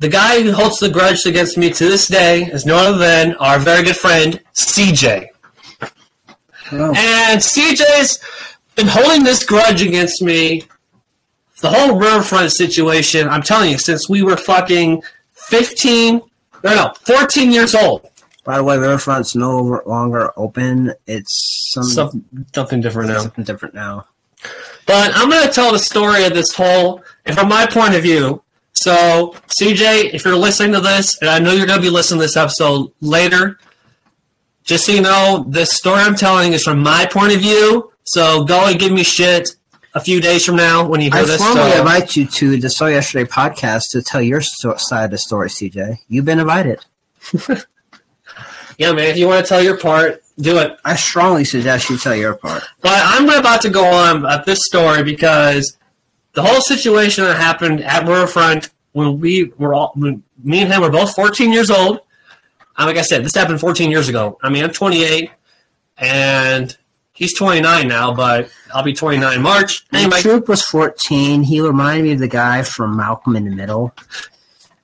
[0.00, 3.34] the guy who holds the grudge against me to this day is no other than
[3.36, 5.28] our very good friend CJ.
[6.72, 8.18] Oh, And CJ's
[8.76, 10.64] been holding this grudge against me.
[11.60, 15.02] The whole riverfront situation, I'm telling you, since we were fucking
[15.34, 16.20] 15,
[16.64, 18.08] no, no, 14 years old.
[18.44, 20.92] by the way, the Riverfront's no longer open.
[21.06, 23.20] It's some, Some, something different now.
[23.20, 24.06] something different now.
[24.86, 28.02] But I'm going to tell the story of this whole, and from my point of
[28.02, 28.42] view.
[28.74, 32.18] So, CJ, if you're listening to this, and I know you're going to be listening
[32.20, 33.58] to this episode later,
[34.64, 37.92] just so you know, this story I'm telling is from my point of view.
[38.04, 39.50] So go and give me shit
[39.94, 41.36] a few days from now when you hear I this.
[41.36, 45.10] formally so- invite you to the So Yesterday podcast to tell your sto- side of
[45.12, 45.98] the story, CJ.
[46.08, 46.84] You've been invited.
[48.78, 50.76] yeah, man, if you want to tell your part, do it.
[50.84, 52.62] I strongly suggest you tell your part.
[52.80, 55.76] But I'm about to go on about this story because
[56.32, 60.80] the whole situation that happened at Riverfront when we were all, when me and him
[60.82, 62.00] were both 14 years old.
[62.78, 64.38] Like I said, this happened 14 years ago.
[64.42, 65.30] I mean, I'm 28
[65.98, 66.76] and
[67.12, 69.84] he's 29 now, but I'll be 29 in March.
[69.92, 71.42] Anyway, Troop was 14.
[71.42, 73.94] He reminded me of the guy from Malcolm in the Middle.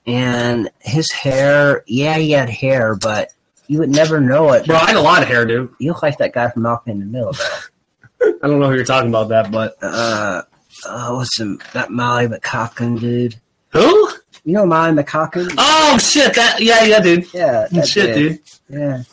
[0.05, 3.31] And his hair, yeah, he had hair, but
[3.67, 4.65] you would never know it.
[4.65, 5.73] bro, I had a lot of hair, dude.
[5.79, 8.35] You look like that guy from Malcolm in the Middle, though.
[8.43, 10.41] I don't know who you're talking about that, but Uh,
[10.87, 11.59] uh what's him?
[11.73, 13.35] That Molly McCocken dude.
[13.69, 14.09] who?
[14.49, 15.53] You know Molly McCocken?
[15.59, 16.33] Oh shit!
[16.33, 17.31] That yeah, yeah, dude.
[17.31, 18.39] Yeah, that oh, Shit, dude.
[18.67, 19.03] Yeah.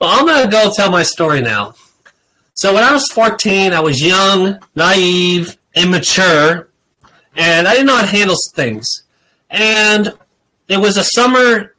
[0.00, 1.74] Well, I'm gonna go tell my story now.
[2.54, 6.70] So when I was 14, I was young, naive, immature,
[7.34, 9.02] and I didn't know how to handle things.
[9.50, 10.14] And
[10.68, 11.74] it was a summer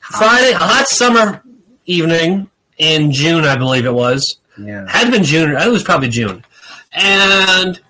[0.00, 1.42] Friday, a hot summer
[1.86, 4.36] evening in June, I believe it was.
[4.58, 4.84] Yeah.
[4.86, 5.56] Had been June.
[5.56, 6.44] It was probably June.
[6.92, 7.80] And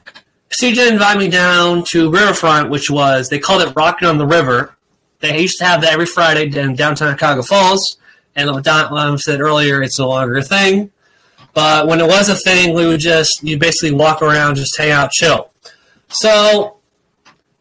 [0.61, 4.77] CJ invited me down to Riverfront, which was they called it Rocking on the River.
[5.21, 7.99] They used to have that every Friday in downtown Cuyahoga Falls.
[8.35, 10.91] And like Don um, said earlier, it's no longer a thing.
[11.55, 14.91] But when it was a thing, we would just you basically walk around, just hang
[14.91, 15.51] out, chill.
[16.09, 16.79] So,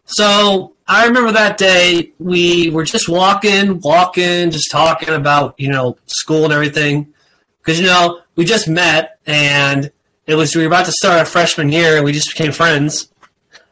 [0.05, 5.97] so I remember that day we were just walking, walking, just talking about you know
[6.07, 7.13] school and everything
[7.61, 9.91] because you know we just met and
[10.31, 13.09] it was we were about to start our freshman year and we just became friends.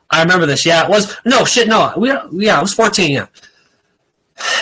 [0.10, 0.66] I remember this.
[0.66, 1.68] Yeah, it was no shit.
[1.68, 2.10] No, we
[2.46, 3.12] yeah, I was fourteen.
[3.12, 3.28] Yeah,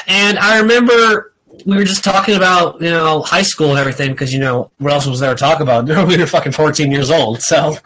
[0.08, 1.34] and I remember
[1.66, 4.94] we were just talking about you know high school and everything because you know what
[4.94, 5.86] else was there to talk about?
[6.08, 7.42] we were fucking fourteen years old.
[7.42, 7.78] So,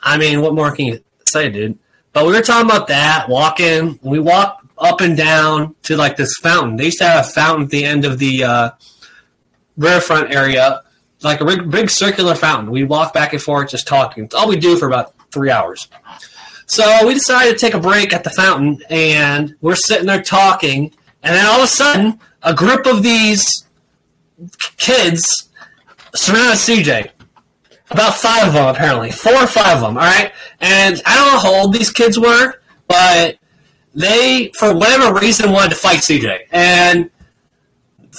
[0.00, 1.78] I mean, what more can you say, dude?
[2.12, 3.98] But we were talking about that, walking.
[4.02, 6.76] We walked up and down to like this fountain.
[6.76, 8.70] They used to have a fountain at the end of the uh,
[9.76, 10.82] riverfront area,
[11.22, 12.70] like a big, big circular fountain.
[12.70, 14.24] We walk back and forth just talking.
[14.24, 15.88] It's all we do for about three hours.
[16.66, 20.92] So we decided to take a break at the fountain, and we're sitting there talking,
[21.22, 23.66] and then all of a sudden, a group of these
[24.76, 25.48] kids
[26.14, 27.10] surrounded CJ.
[27.90, 29.10] About five of them, apparently.
[29.10, 30.32] Four or five of them, all right?
[30.60, 32.54] And I don't know how old these kids were,
[32.86, 33.36] but
[33.94, 36.42] they, for whatever reason, wanted to fight CJ.
[36.52, 37.10] And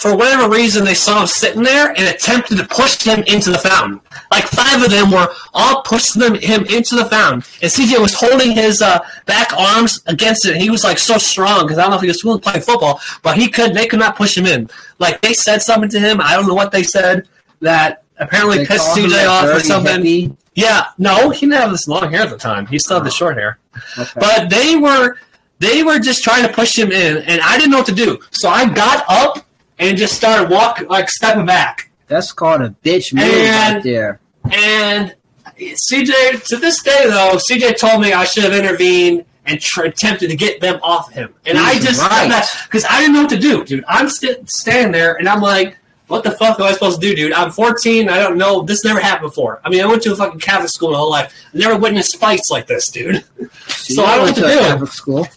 [0.02, 3.60] for whatever reason, they saw him sitting there and attempted to push him into the
[3.60, 4.02] fountain.
[4.32, 8.16] Like five of them were all pushing them, him into the fountain, and CJ was
[8.16, 8.98] holding his uh,
[9.28, 10.56] back arms against it.
[10.58, 13.00] He was like so strong because I don't know if he was really playing football,
[13.22, 13.76] but he could.
[13.76, 14.72] They could not push him in.
[14.98, 16.20] Like they said something to him.
[16.20, 17.28] I don't know what they said
[17.60, 20.02] that apparently They pissed CJ off or something.
[20.02, 20.36] hippie.
[20.56, 22.66] Yeah, no, he didn't have this long hair at the time.
[22.66, 23.60] He still had the short hair.
[24.00, 24.20] Okay.
[24.20, 25.18] But they were
[25.60, 28.20] they were just trying to push him in, and I didn't know what to do.
[28.32, 29.46] So I got up
[29.82, 31.92] and just started walking, like stepping back.
[32.08, 34.20] That's called a bitch move And- right there.
[34.52, 35.16] And
[35.58, 40.30] CJ, to this day though, CJ told me I should have intervened and tr- attempted
[40.30, 41.34] to get them off him.
[41.46, 42.46] And I He's just right.
[42.64, 43.84] because I didn't know what to do, dude.
[43.88, 45.78] I'm st- standing there and I'm like,
[46.08, 47.32] what the fuck am I supposed to do, dude?
[47.34, 48.10] I'm 14.
[48.10, 48.64] I don't know.
[48.64, 49.62] This never happened before.
[49.64, 51.34] I mean, I went to a fucking Catholic school my whole life.
[51.54, 53.24] I never witnessed fights like this, dude.
[53.68, 54.60] So I don't know what to do.
[54.60, 55.28] Catholic school.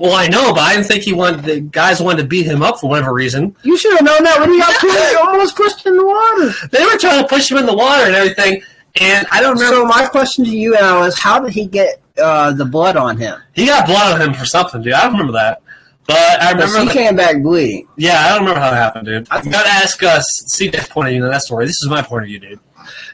[0.00, 2.62] Well, I know, but I didn't think he wanted the guys wanted to beat him
[2.62, 3.54] up for whatever reason.
[3.62, 6.68] You should have known that when he got pushed, you almost pushed in the water.
[6.72, 8.62] They were trying to push him in the water and everything.
[9.00, 9.76] And I don't remember.
[9.76, 13.16] So my question to you now is, how did he get uh, the blood on
[13.16, 13.40] him.
[13.54, 14.92] He got blood on him for something, dude.
[14.92, 15.62] I don't remember that.
[16.06, 17.86] But I remember he that- came back bleeding.
[17.96, 19.28] Yeah, I don't remember how that happened, dude.
[19.30, 20.24] I- You gotta ask us,
[20.54, 21.66] CJ's point of view in that story.
[21.66, 22.60] This is my point of view, dude.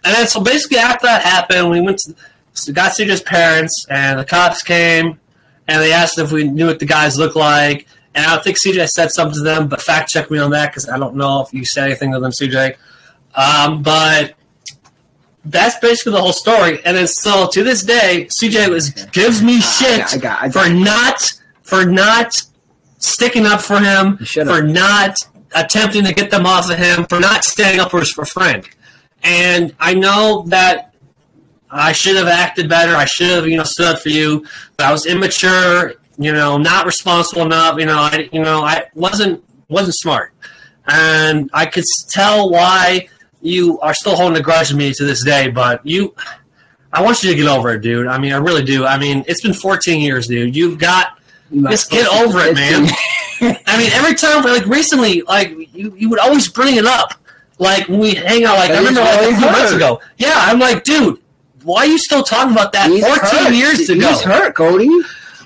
[0.05, 2.15] And then, so basically, after that happened, we went to
[2.55, 5.21] so got CJ's parents, and the cops came,
[5.69, 7.87] and they asked if we knew what the guys looked like.
[8.15, 10.71] And I don't think CJ said something to them, but fact check me on that
[10.71, 12.77] because I don't know if you said anything to them, CJ.
[13.35, 14.35] Um, but
[15.45, 16.81] that's basically the whole story.
[16.85, 20.53] And then, so to this day, CJ was gives me shit I got- I got-
[20.65, 22.43] for not for not
[22.99, 25.17] sticking up for him, for not
[25.55, 28.65] attempting to get them off of him, for not standing up for his friend.
[29.23, 30.93] And I know that
[31.71, 32.95] I should have acted better.
[32.95, 34.47] I should have, you know, stood up for you.
[34.77, 37.79] But I was immature, you know, not responsible enough.
[37.79, 40.33] You know, I, you know, I wasn't wasn't smart,
[40.87, 43.09] and I could tell why
[43.43, 45.49] you are still holding a grudge to me to this day.
[45.49, 46.15] But you,
[46.93, 48.07] I want you to get over it, dude.
[48.07, 48.87] I mean, I really do.
[48.87, 50.55] I mean, it's been 14 years, dude.
[50.55, 51.19] You've got
[51.53, 52.89] just get over it, man.
[53.67, 57.15] I mean, every time, like recently, like you, you would always bring it up.
[57.59, 60.01] Like when we hang out, like I remember like a few months ago.
[60.19, 61.21] Yeah, I'm like, dude,
[61.67, 63.55] why are you still talking about that He's 14 hurt.
[63.55, 64.09] years ago?
[64.09, 64.89] He's hurt, Cody.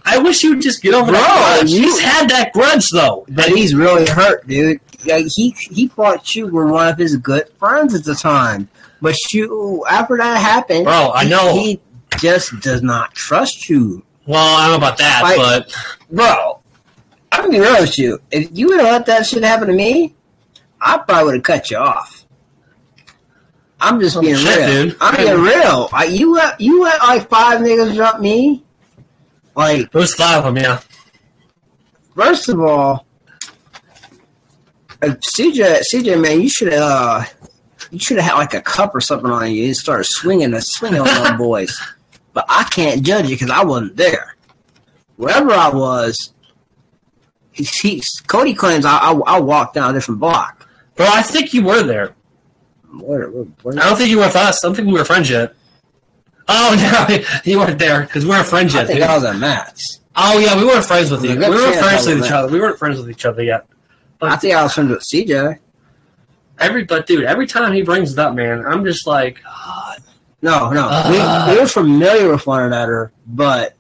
[0.05, 1.71] I wish you would just get over Bro, that grudge.
[1.73, 3.25] you- He's had that grudge though.
[3.29, 4.81] But he's really hurt, dude.
[5.07, 8.69] Like, he he thought you were one of his good friends at the time,
[9.01, 11.55] but you after that happened, Bro, I he- know.
[11.55, 11.81] he
[12.19, 15.75] just does not trust you, well, I don't know about that, Like- but
[16.11, 16.59] bro.
[17.33, 18.19] I'm gonna be real with you.
[18.31, 20.15] If you would have let that shit happen to me,
[20.81, 22.20] I probably would have cut you off.
[23.81, 24.85] I'm just being shit, real.
[24.85, 24.97] dude.
[25.01, 25.89] I'm being real.
[25.93, 28.65] I, you let you let like five niggas jump me.
[29.57, 30.63] Like it was five of them.
[30.63, 30.81] Yeah,
[32.15, 33.07] First of all,
[35.03, 35.07] uh,
[35.37, 37.25] CJ, CJ, man, you should have, uh,
[37.91, 40.63] you should have had like a cup or something on you and started swinging and
[40.65, 41.81] swinging on them boys.
[42.33, 44.37] But I can't judge you because I wasn't there.
[45.17, 46.33] Wherever I was,
[47.53, 50.69] he, he, Cody claims I, I, I walked down a different block.
[50.95, 51.07] bro.
[51.09, 52.15] I think you were there.
[52.93, 54.65] Where, where, where- I don't think you were with us.
[54.65, 55.55] I don't think we were friends yet.
[56.49, 58.87] Oh no, you weren't there because we weren't friends I yet.
[58.89, 59.09] think dude.
[59.09, 60.01] I was at Matt's.
[60.17, 61.31] Oh yeah, we weren't friends with you.
[61.37, 62.51] We weren't friends with each other.
[62.53, 63.67] We weren't friends with each other yet.
[64.23, 65.59] I think I was friends with CJ.
[66.59, 69.41] Every but dude, every time he brings it up, man, I'm just like,
[70.43, 71.47] No, no, Ah.
[71.49, 73.77] we, we were familiar with one another, but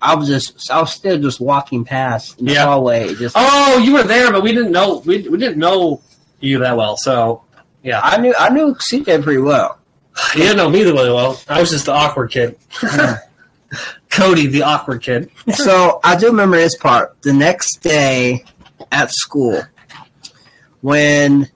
[0.00, 2.64] I was just, I was still just walking past in the Yeah.
[2.64, 3.14] hallway.
[3.14, 6.00] Just, oh, you were there, but we didn't know we, we didn't know
[6.40, 6.96] you that well.
[6.96, 7.44] So
[7.82, 9.78] yeah, I knew, I knew CJ pretty well.
[10.34, 11.40] you didn't know me really well.
[11.48, 12.56] I was just the awkward kid,
[14.10, 15.30] Cody, the awkward kid.
[15.54, 17.20] so I do remember this part.
[17.22, 18.44] The next day
[18.90, 19.62] at school,
[20.80, 21.48] when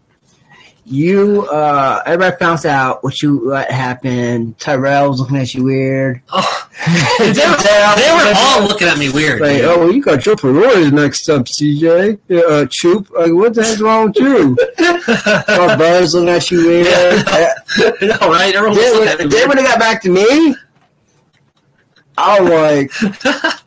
[0.88, 4.56] you, uh, everybody found out what you what happened.
[4.58, 6.22] Tyrell was looking at you weird.
[6.30, 6.68] Oh,
[7.18, 9.40] they, were, they were all looking at me weird.
[9.40, 9.64] Like, dude.
[9.64, 12.20] oh, well, you got your priorities next up, CJ.
[12.28, 13.10] Yeah, uh, Choop.
[13.10, 14.56] Like, what the heck's wrong with you?
[15.54, 16.86] Our brothers looking at you weird.
[16.86, 17.52] Yeah.
[18.02, 18.54] no, right?
[18.54, 20.54] Everyone Then looking at me when, then when it got back to me,
[22.16, 23.62] I was like,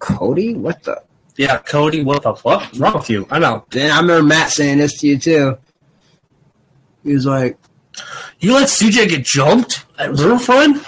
[0.00, 1.00] Cody, what the?
[1.36, 3.26] Yeah, Cody, what the fuck wrong with you?
[3.30, 3.64] I know.
[3.70, 5.58] Then I remember Matt saying this to you too.
[7.02, 7.58] He was like,
[8.40, 10.84] You let CJ get jumped at Riverfront?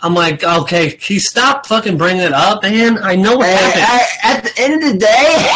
[0.00, 2.98] I'm like, okay, can you stop fucking bringing it up, man?
[3.02, 3.84] I know what "Hey, happened.
[4.22, 5.48] I- at the end of the day,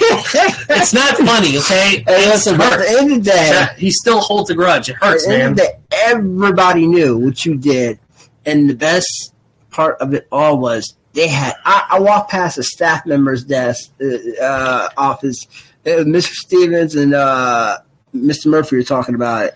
[0.80, 2.02] it's not funny, okay?
[2.06, 4.88] Hey, listen, at the end of the day, he still holds a grudge.
[4.88, 5.54] It hurts, man.
[5.54, 7.98] day, everybody knew what you did,
[8.46, 9.34] and the best
[9.70, 11.54] part of it all was they had.
[11.64, 15.46] I, I walked past a staff member's desk, uh, uh, office,
[15.86, 16.32] uh, Mr.
[16.32, 17.78] Stevens and uh,
[18.14, 18.46] Mr.
[18.46, 19.54] Murphy were talking about it.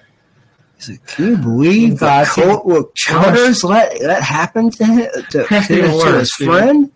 [0.77, 5.45] He's like, "Can you believe that Colt what Charters let that happen to him, to,
[5.45, 6.91] to, to his friend?"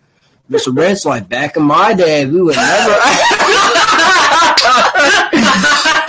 [0.49, 0.75] Mr.
[0.75, 2.95] Red's like, "Back in my day, we would never."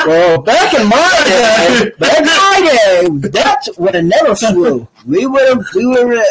[0.07, 4.89] Well, back in my day, back in my day, that would have never flew.
[5.07, 6.27] We would have, we would have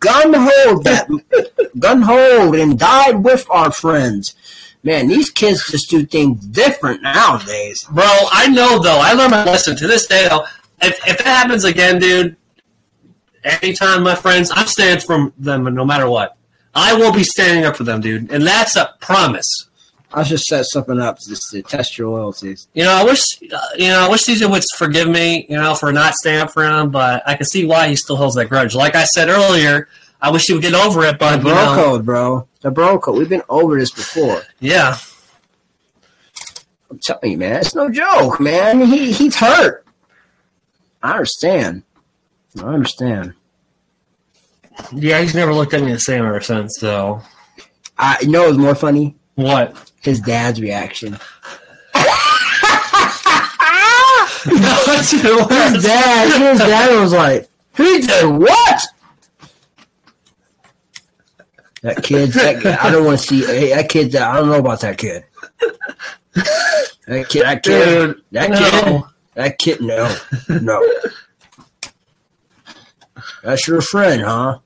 [0.00, 1.08] gun hold that,
[1.78, 4.34] gun hold and died with our friends.
[4.82, 7.84] Man, these kids just do things different nowadays.
[7.90, 8.98] Bro, I know, though.
[8.98, 9.76] I learned my lesson.
[9.76, 10.46] To this day, though,
[10.80, 12.36] if, if that happens again, dude,
[13.44, 16.36] anytime my friends, I'm standing for them no matter what.
[16.74, 18.30] I will be standing up for them, dude.
[18.30, 19.68] And that's a promise.
[20.12, 22.66] I should set something up just to test your loyalties.
[22.74, 25.74] You know, I wish, uh, you know, I wish CJ would forgive me, you know,
[25.76, 28.46] for not standing up for him, but I can see why he still holds that
[28.48, 28.74] grudge.
[28.74, 29.88] Like I said earlier,
[30.20, 32.48] I wish he would get over it, The but, you bro know, code, bro.
[32.60, 33.18] The bro code.
[33.18, 34.42] We've been over this before.
[34.58, 34.96] yeah.
[36.90, 38.80] I'm telling you, man, it's no joke, man.
[38.84, 39.86] He he's hurt.
[41.04, 41.84] I understand.
[42.60, 43.34] I understand.
[44.92, 46.78] Yeah, he's never looked at me the same ever since.
[46.80, 47.22] So
[47.96, 49.14] I you know it was more funny.
[49.36, 49.89] what?
[50.00, 51.18] His dad's reaction.
[54.44, 58.82] That's His dad, his dad was like, "He did what?"
[61.82, 63.40] That kid, that kid I don't want to see
[63.70, 64.14] that kid.
[64.16, 65.24] I don't know about that kid.
[67.06, 68.70] That kid, that kid, Dude, that no.
[68.70, 69.02] kid,
[69.34, 69.80] that kid.
[69.80, 70.16] No,
[70.48, 70.94] no.
[73.42, 74.58] That's your friend, huh?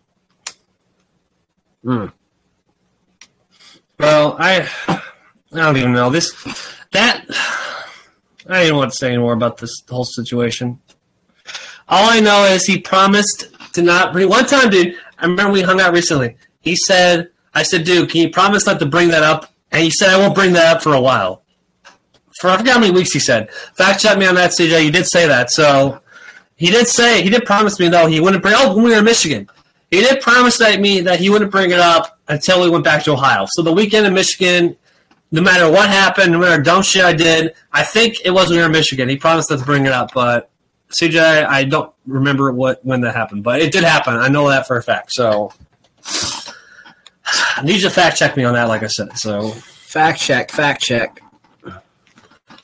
[1.82, 2.06] Hmm.
[3.98, 4.68] Well, I
[5.54, 6.32] I don't even know this
[6.92, 7.24] that
[8.48, 10.80] I didn't want to say anymore about this whole situation.
[11.88, 14.96] All I know is he promised to not bring one time, dude.
[15.18, 16.36] I remember we hung out recently.
[16.60, 19.90] He said, "I said, dude, can you promise not to bring that up?" And he
[19.90, 21.42] said, "I won't bring that up for a while."
[22.40, 23.52] For I forgot how many weeks he said.
[23.76, 24.84] Fact check me on that, CJ.
[24.84, 26.00] You did say that, so
[26.56, 28.54] he did say he did promise me though he wouldn't bring.
[28.56, 29.48] Oh, when we were in Michigan,
[29.90, 33.04] he did promise that me that he wouldn't bring it up until we went back
[33.04, 33.46] to Ohio.
[33.50, 34.76] So the weekend in Michigan,
[35.34, 38.56] no matter what happened, no matter dumb shit I did, I think it was when
[38.58, 39.08] we were in Michigan.
[39.08, 40.48] He promised not to bring it up, but
[40.90, 44.14] CJ, I don't remember what when that happened, but it did happen.
[44.14, 45.12] I know that for a fact.
[45.12, 45.52] So
[47.56, 49.18] I need you to fact check me on that, like I said.
[49.18, 51.20] So Fact check, fact check.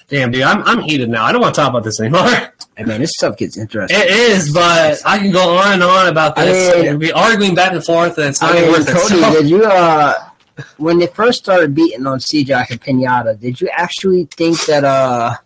[0.09, 1.25] damn, dude, I'm I'm heated now.
[1.25, 2.29] I don't want to talk about this anymore.
[2.77, 3.99] Hey man, this stuff gets interesting.
[4.01, 6.77] It is, but I can go on and on about I this.
[6.77, 8.95] mean- and be arguing back and forth, and it's not I even mean, worth it.
[8.97, 10.15] Cody, So- did you uh
[10.77, 15.37] when they first started beating on CJ and Pinata, did you actually think that uh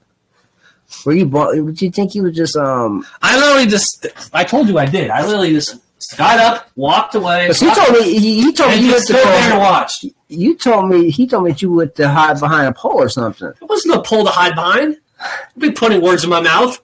[1.05, 4.79] were you did you think he was just um I literally just, I told you
[4.79, 5.11] I did.
[5.11, 5.79] I literally just
[6.17, 7.49] got up, walked away.
[7.53, 10.05] he told me he, he told me you went stood there and to watched.
[10.29, 13.09] you told me he told me that you went to hide behind a pole or
[13.09, 13.53] something.
[13.59, 14.99] There wasn't a pole to hide behind.
[15.21, 16.79] I'd be putting words in my mouth.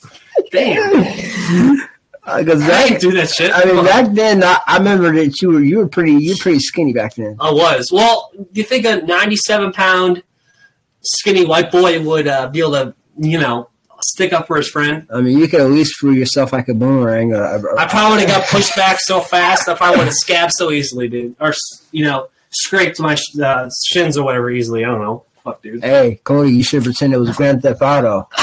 [0.52, 1.88] Damn.
[2.24, 3.50] Because I didn't do that shit.
[3.52, 6.38] I mean back then I, I remember that you were you were pretty you were
[6.40, 7.36] pretty skinny back then.
[7.40, 7.90] I was.
[7.92, 10.22] Well, do you think a 97 pound
[11.00, 13.70] skinny white boy would uh, be able to, you know,
[14.02, 15.06] stick up for his friend?
[15.12, 17.34] I mean you could at least throw yourself like a boomerang.
[17.34, 19.68] Uh, I probably would have got pushed back so fast.
[19.68, 21.36] I probably would have scabbed so easily, dude.
[21.40, 21.54] Or,
[21.90, 24.84] you know, scraped my uh, shins or whatever easily.
[24.84, 25.24] I don't know.
[25.42, 25.82] Fuck, dude.
[25.82, 28.28] Hey, Cody, you should pretend it was Grand Theft Auto.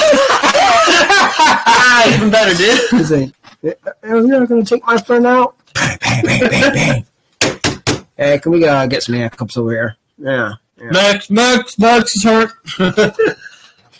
[2.08, 3.32] Even better, dude.
[3.62, 5.56] He's like, "Are you not going to take my friend out?
[5.74, 7.04] Bang, bang, bang, bang, bang.
[8.16, 9.96] Hey, can we uh, get some handcuffs over here?
[10.18, 10.54] Yeah.
[10.76, 10.90] yeah.
[10.90, 12.50] Max, Max, Max is hurt.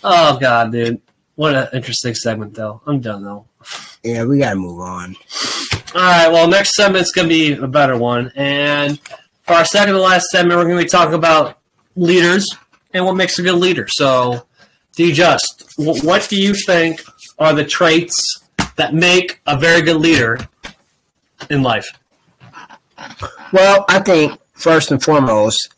[0.02, 1.00] oh God, dude!
[1.36, 2.80] What an interesting segment, though.
[2.84, 3.46] I'm done though.
[4.02, 5.14] Yeah, we got to move on.
[5.94, 6.32] All right.
[6.32, 8.98] Well, next segment's gonna be a better one, and
[9.44, 11.61] for our second to last segment, we're gonna be talking about
[11.94, 12.44] leaders
[12.92, 13.86] and what makes a good leader.
[13.86, 14.46] So,
[14.96, 15.12] D.
[15.12, 17.00] Just, what do you think
[17.38, 18.40] are the traits
[18.79, 20.39] that make a very good leader
[21.51, 21.87] in life?
[23.53, 25.74] Well, I think first and foremost,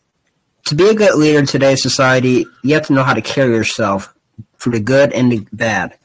[0.66, 3.54] to be a good leader in today's society, you have to know how to carry
[3.54, 4.14] yourself
[4.56, 5.96] for the good and the bad.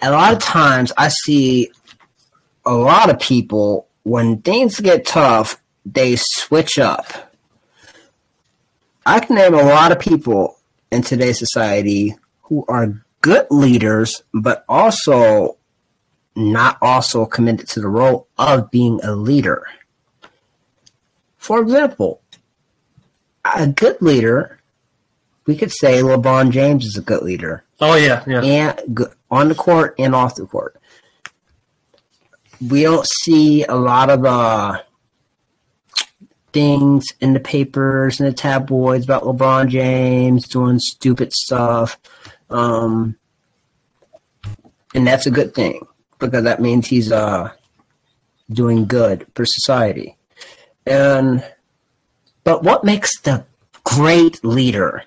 [0.00, 1.70] A lot of times, I see
[2.64, 7.34] a lot of people when things get tough, they switch up.
[9.04, 10.58] I can name a lot of people
[10.90, 15.57] in today's society who are good leaders, but also
[16.34, 19.66] not also committed to the role of being a leader.
[21.36, 22.20] For example,
[23.44, 24.60] a good leader,
[25.46, 28.42] we could say LeBron James is a good leader, Oh yeah, yeah.
[28.42, 30.80] and on the court and off the court.
[32.60, 34.82] We don't see a lot of uh,
[36.52, 41.98] things in the papers and the tabloids about LeBron James doing stupid stuff,
[42.50, 43.16] um,
[44.94, 45.86] and that's a good thing
[46.18, 47.52] because that means he's uh,
[48.50, 50.16] doing good for society.
[50.86, 51.44] And
[52.44, 53.44] but what makes the
[53.84, 55.04] great leader?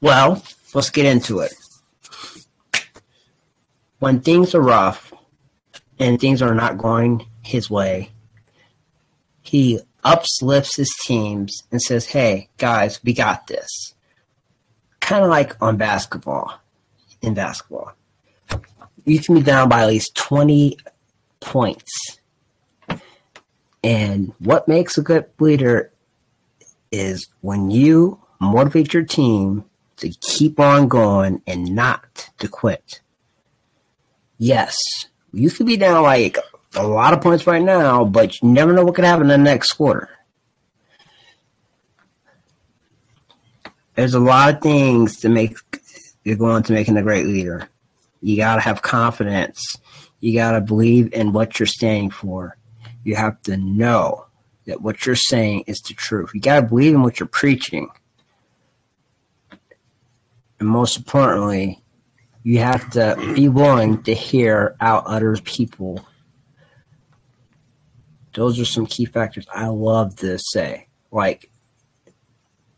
[0.00, 0.42] Well,
[0.74, 1.54] let's get into it.
[3.98, 5.12] When things are rough
[5.98, 8.10] and things are not going his way,
[9.42, 13.94] he uplifts his teams and says, Hey, guys, we got this.
[15.00, 16.60] Kind of like on basketball.
[17.20, 17.92] In basketball,
[19.04, 20.78] you can be down by at least 20
[21.40, 22.18] points.
[23.84, 25.92] And what makes a good leader
[26.92, 29.64] is when you motivate your team
[29.96, 33.00] to keep on going and not to quit.
[34.38, 34.76] Yes,
[35.32, 36.36] you could be down like
[36.74, 39.50] a lot of points right now, but you never know what could happen in the
[39.50, 40.08] next quarter.
[43.94, 45.56] There's a lot of things to make
[46.24, 47.68] you're going to making a great leader.
[48.22, 49.76] You got to have confidence.
[50.20, 52.56] You got to believe in what you're standing for.
[53.04, 54.26] You have to know
[54.66, 56.30] that what you're saying is the truth.
[56.32, 57.88] You got to believe in what you're preaching.
[60.60, 61.82] And most importantly,
[62.44, 66.06] you have to be willing to hear out other people.
[68.34, 70.86] Those are some key factors I love to say.
[71.10, 71.50] Like,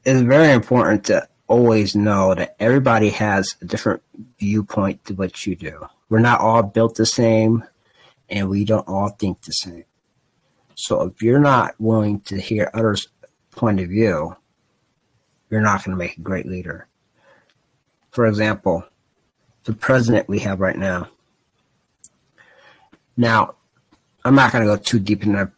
[0.05, 4.03] it's very important to always know that everybody has a different
[4.39, 5.87] viewpoint to what you do.
[6.09, 7.65] We're not all built the same
[8.29, 9.85] and we don't all think the same.
[10.75, 13.09] So if you're not willing to hear others'
[13.51, 14.37] point of view,
[15.51, 16.89] you're not going to make a great leader.
[18.11, 18.85] For example,
[19.65, 21.09] the president we have right now.
[23.17, 23.55] Now,
[24.25, 25.51] I'm not going to go too deep into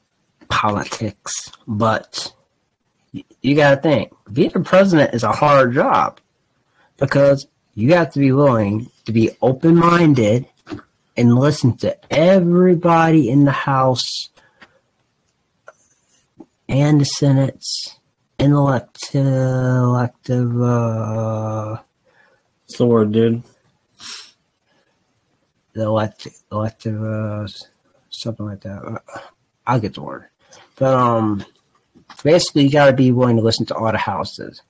[0.49, 2.32] politics, but
[3.47, 6.19] you got to think being a president is a hard job
[6.99, 10.47] because you have to be willing to be open minded
[11.17, 14.31] and listen to everybody in the House
[16.69, 17.99] and the Senate's
[18.39, 18.93] elective
[20.61, 21.77] uh,
[22.65, 23.43] What's the word, dude?
[25.77, 27.47] the elective, elective, uh,
[28.09, 28.83] something like that.
[28.83, 29.19] Uh,
[29.67, 30.25] I'll get the word.
[30.77, 31.45] But um,
[32.23, 34.62] basically, you got to be willing to listen to all the houses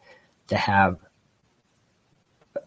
[0.49, 0.99] to have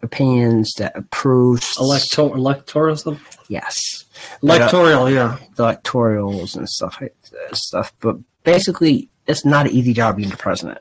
[0.02, 1.62] opinions that approve.
[1.78, 3.38] Elector- electoral stuff?
[3.48, 5.38] Yes, uh, Electoral, yeah.
[5.56, 7.14] the electorals and stuff like
[7.52, 7.92] stuff.
[8.00, 10.80] But basically, it's not an easy job being the president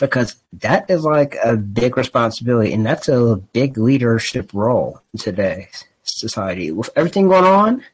[0.00, 5.84] because that is like a big responsibility, and that's a big leadership role in today's
[6.04, 6.70] society.
[6.70, 7.84] With everything going on,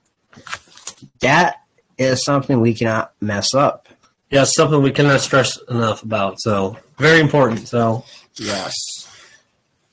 [1.20, 1.62] that
[1.98, 3.88] is something we cannot mess up.
[4.34, 6.40] Yeah, something we cannot stress enough about.
[6.40, 7.68] So, very important.
[7.68, 8.04] So,
[8.36, 8.74] Yes.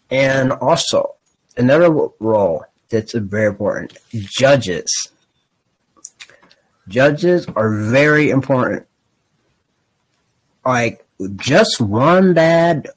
[0.09, 1.15] And also,
[1.57, 4.89] another role that's very important judges.
[6.87, 8.87] Judges are very important.
[10.65, 12.89] Like, just one bad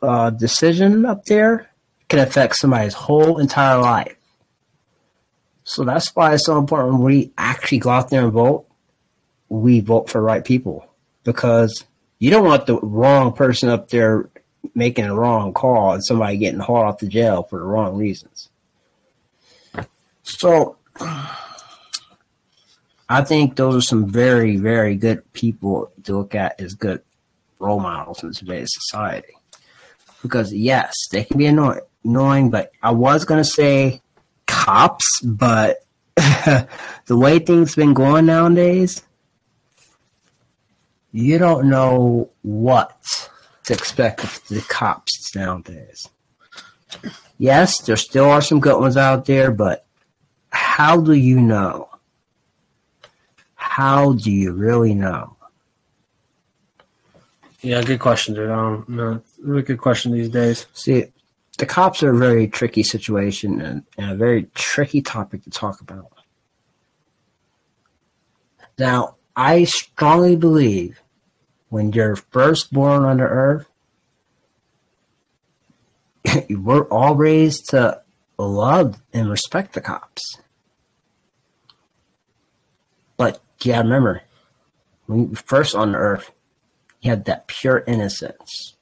[0.00, 1.68] uh, decision up there
[2.08, 4.16] can affect somebody's whole entire life.
[5.64, 8.66] So that's why it's so important when we actually go out there and vote,
[9.48, 10.85] we vote for the right people.
[11.26, 11.84] Because
[12.18, 14.30] you don't want the wrong person up there
[14.74, 18.48] making a wrong call and somebody getting hauled off to jail for the wrong reasons.
[20.22, 20.76] So
[23.08, 27.02] I think those are some very, very good people to look at as good
[27.58, 29.34] role models in today's society.
[30.22, 34.00] Because yes, they can be annoying, annoying but I was gonna say
[34.46, 35.84] cops, but
[36.16, 36.66] the
[37.10, 39.02] way things been going nowadays,
[41.16, 43.30] you don't know what
[43.64, 46.08] to expect of the cops nowadays.
[47.38, 49.86] Yes, there still are some good ones out there, but
[50.50, 51.88] how do you know?
[53.54, 55.36] How do you really know?
[57.62, 58.50] yeah, good question, dude.
[58.50, 59.24] I don't.
[59.42, 60.66] Really good question these days.
[60.74, 61.06] See,
[61.56, 65.80] the cops are a very tricky situation and, and a very tricky topic to talk
[65.80, 66.12] about.
[68.78, 71.00] Now, I strongly believe
[71.68, 73.66] when you're first born on the earth,
[76.50, 78.02] we're all raised to
[78.38, 80.22] love and respect the cops.
[83.16, 84.22] But yeah, remember,
[85.06, 86.30] when you're first on the earth,
[87.00, 88.74] you have that pure innocence.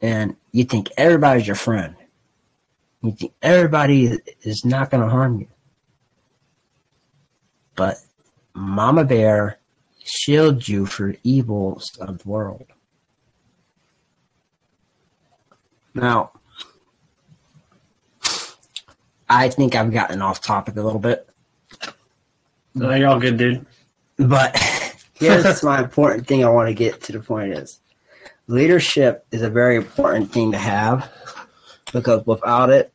[0.00, 1.94] And you think everybody's your friend.
[3.02, 5.48] You think everybody is not going to harm you.
[7.74, 7.96] But
[8.54, 9.58] Mama Bear
[10.04, 12.66] shields you for evils of the world.
[15.94, 16.32] Now,
[19.28, 21.28] I think I've gotten off topic a little bit,
[22.74, 23.66] No, you're all good, dude.
[24.18, 24.56] but
[25.14, 27.80] here's my important thing I want to get to the point is
[28.46, 31.10] leadership is a very important thing to have
[31.92, 32.92] because without it,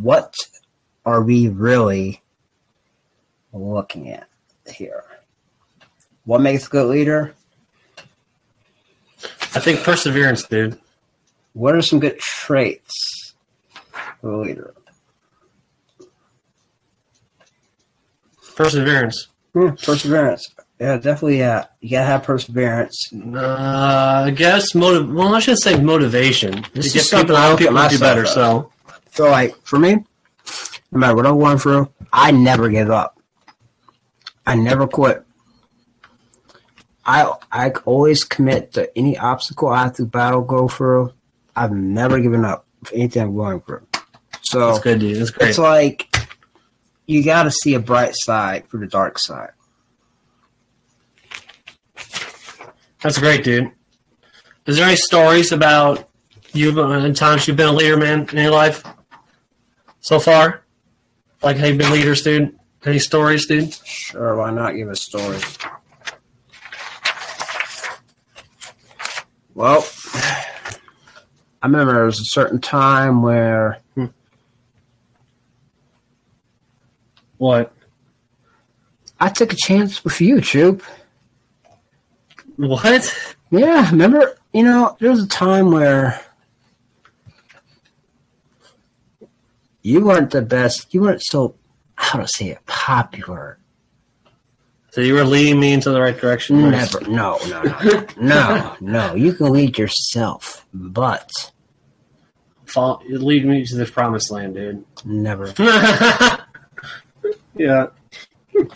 [0.00, 0.34] what
[1.04, 2.22] are we really
[3.52, 4.28] looking at
[4.70, 5.04] here?
[6.24, 7.34] What makes a good leader?
[9.54, 10.78] I think perseverance, dude.
[11.54, 13.34] What are some good traits
[14.22, 14.74] of a leader?
[18.56, 19.28] Perseverance.
[19.52, 20.54] Hmm, perseverance.
[20.78, 21.38] Yeah, definitely.
[21.38, 23.10] Yeah, you gotta have perseverance.
[23.12, 25.12] Uh, I guess motive.
[25.12, 26.64] Well, I should say motivation.
[26.72, 28.22] This is something I at people do better.
[28.24, 28.32] as.
[28.32, 28.72] So,
[29.12, 29.96] So, like for me,
[30.92, 33.19] no matter what I'm going through, I never give up.
[34.50, 35.24] I never quit.
[37.06, 41.12] I I always commit to any obstacle I have to battle go through.
[41.54, 43.86] I've never given up for anything I'm going through.
[44.42, 45.18] So That's good, dude.
[45.18, 45.50] That's great.
[45.50, 46.12] it's like
[47.06, 49.52] you got to see a bright side for the dark side.
[53.04, 53.70] That's great, dude.
[54.66, 56.08] Is there any stories about
[56.52, 58.82] you uh, in times you've been a leader, man, in your life
[60.00, 60.64] so far?
[61.40, 62.58] Like, have you been leaders, dude?
[62.84, 63.74] Any stories, dude?
[63.84, 65.38] Sure, why not give a story?
[69.54, 74.06] Well, I remember there was a certain time where hmm.
[77.36, 77.72] What?
[79.18, 80.82] I took a chance with you, Troop.
[82.56, 83.34] What?
[83.50, 86.20] Yeah, remember, you know, there was a time where
[89.82, 91.54] you weren't the best, you weren't so,
[92.00, 93.58] how to say it, popular.
[94.90, 96.70] So you were leading me into the right direction?
[96.70, 99.14] Never, no, no, no, no, no.
[99.14, 101.30] You can lead yourself, but
[102.64, 104.84] Fall, lead me to the promised land, dude.
[105.04, 105.52] never.
[107.54, 107.86] yeah.
[108.56, 108.66] I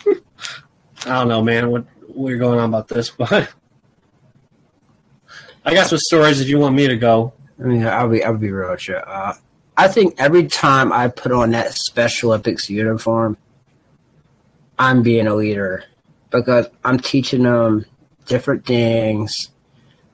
[1.05, 1.71] don't know, man.
[1.71, 3.53] What we're going on about this, but
[5.65, 7.33] I got some stories if you want me to go.
[7.59, 8.97] I mean, I'll be, I'll be real with you.
[8.97, 9.35] Uh,
[9.77, 13.37] I think every time I put on that Special Olympics uniform,
[14.79, 15.85] I'm being a leader
[16.31, 17.85] because I'm teaching them
[18.27, 19.51] different things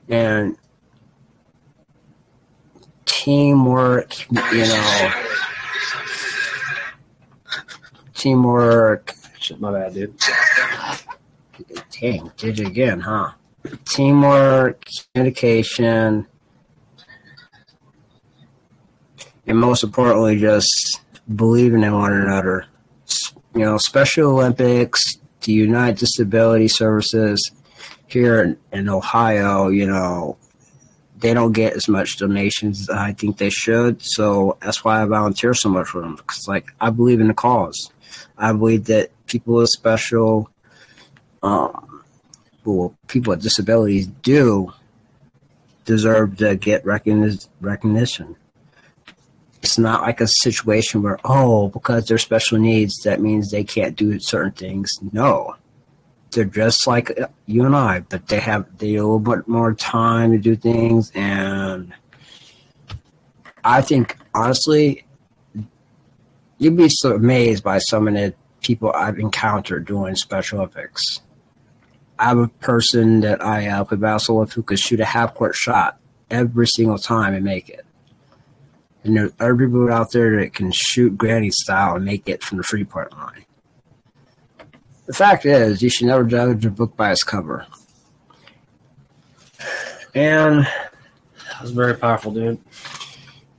[0.09, 0.57] and
[3.05, 5.11] teamwork, you know,
[8.15, 9.13] teamwork.
[9.39, 10.15] Shit, my bad, dude.
[11.99, 13.31] Dang, did it again, huh?
[13.85, 16.27] Teamwork, communication,
[19.47, 21.01] and most importantly, just
[21.35, 22.65] believing in one another.
[23.53, 27.51] You know, Special Olympics, the United Disability Services
[28.07, 30.37] here in, Ohio, you know,
[31.17, 34.01] they don't get as much donations as I think they should.
[34.01, 36.15] So that's why I volunteer so much for them.
[36.15, 37.91] Because, like, I believe in the cause.
[38.37, 40.49] I believe that people with special,
[41.43, 42.03] um,
[42.65, 44.73] well, people with disabilities do
[45.85, 48.35] deserve to get recognition.
[49.61, 53.95] It's not like a situation where, oh, because they're special needs, that means they can't
[53.95, 54.91] do certain things.
[55.11, 55.55] No,
[56.31, 60.31] they're just like you and I, but they have they a little bit more time
[60.31, 61.93] to do things, and
[63.63, 65.05] I think honestly,
[66.57, 71.21] you'd be so amazed by some of the people I've encountered doing Special Olympics.
[72.17, 75.33] I have a person that I uh, play basketball with who could shoot a half
[75.33, 75.99] court shot
[76.29, 77.85] every single time and make it.
[79.03, 82.57] And there's other people out there that can shoot granny style and make it from
[82.59, 83.45] the free part line.
[85.07, 87.65] The fact is, you should never judge a book by its cover.
[90.13, 92.59] And That was very powerful, dude.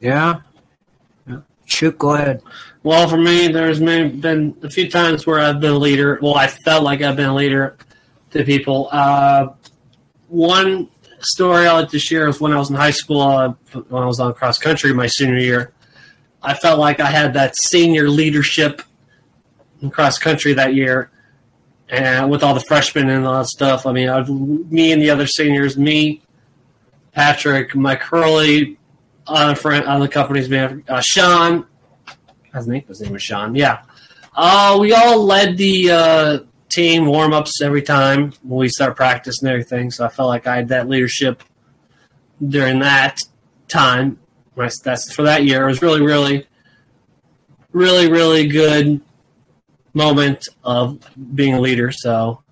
[0.01, 0.40] yeah,
[1.26, 1.40] yeah.
[1.64, 2.43] shoot, go ahead.
[2.82, 6.18] Well, for me, there's been been a few times where I've been a leader.
[6.20, 7.76] Well, I felt like I've been a leader
[8.30, 8.88] to people.
[8.90, 9.49] Uh,
[10.28, 10.88] one
[11.25, 13.55] story I like to share is when I was in high school, uh,
[13.89, 15.73] when I was on cross country my senior year.
[16.43, 18.83] I felt like I had that senior leadership
[19.81, 21.11] in cross country that year,
[21.89, 23.87] and with all the freshmen and all that stuff.
[23.87, 26.23] I mean, I, me and the other seniors, me,
[27.12, 28.79] Patrick, Mike Hurley,
[29.27, 31.66] other friend, other companies, man, uh, Sean.
[32.55, 33.55] His name, his name was Sean.
[33.55, 33.83] Yeah,
[34.35, 36.39] uh, we all led the uh,
[36.75, 39.91] team warm ups every time when we start practice and everything.
[39.91, 41.43] So I felt like I had that leadership
[42.47, 43.18] during that
[43.68, 44.18] time.
[44.57, 45.64] My- That's for that year.
[45.64, 46.47] It was really, really,
[47.73, 49.01] really, really good
[49.95, 50.99] moment of
[51.35, 51.91] being a leader.
[51.93, 52.43] So,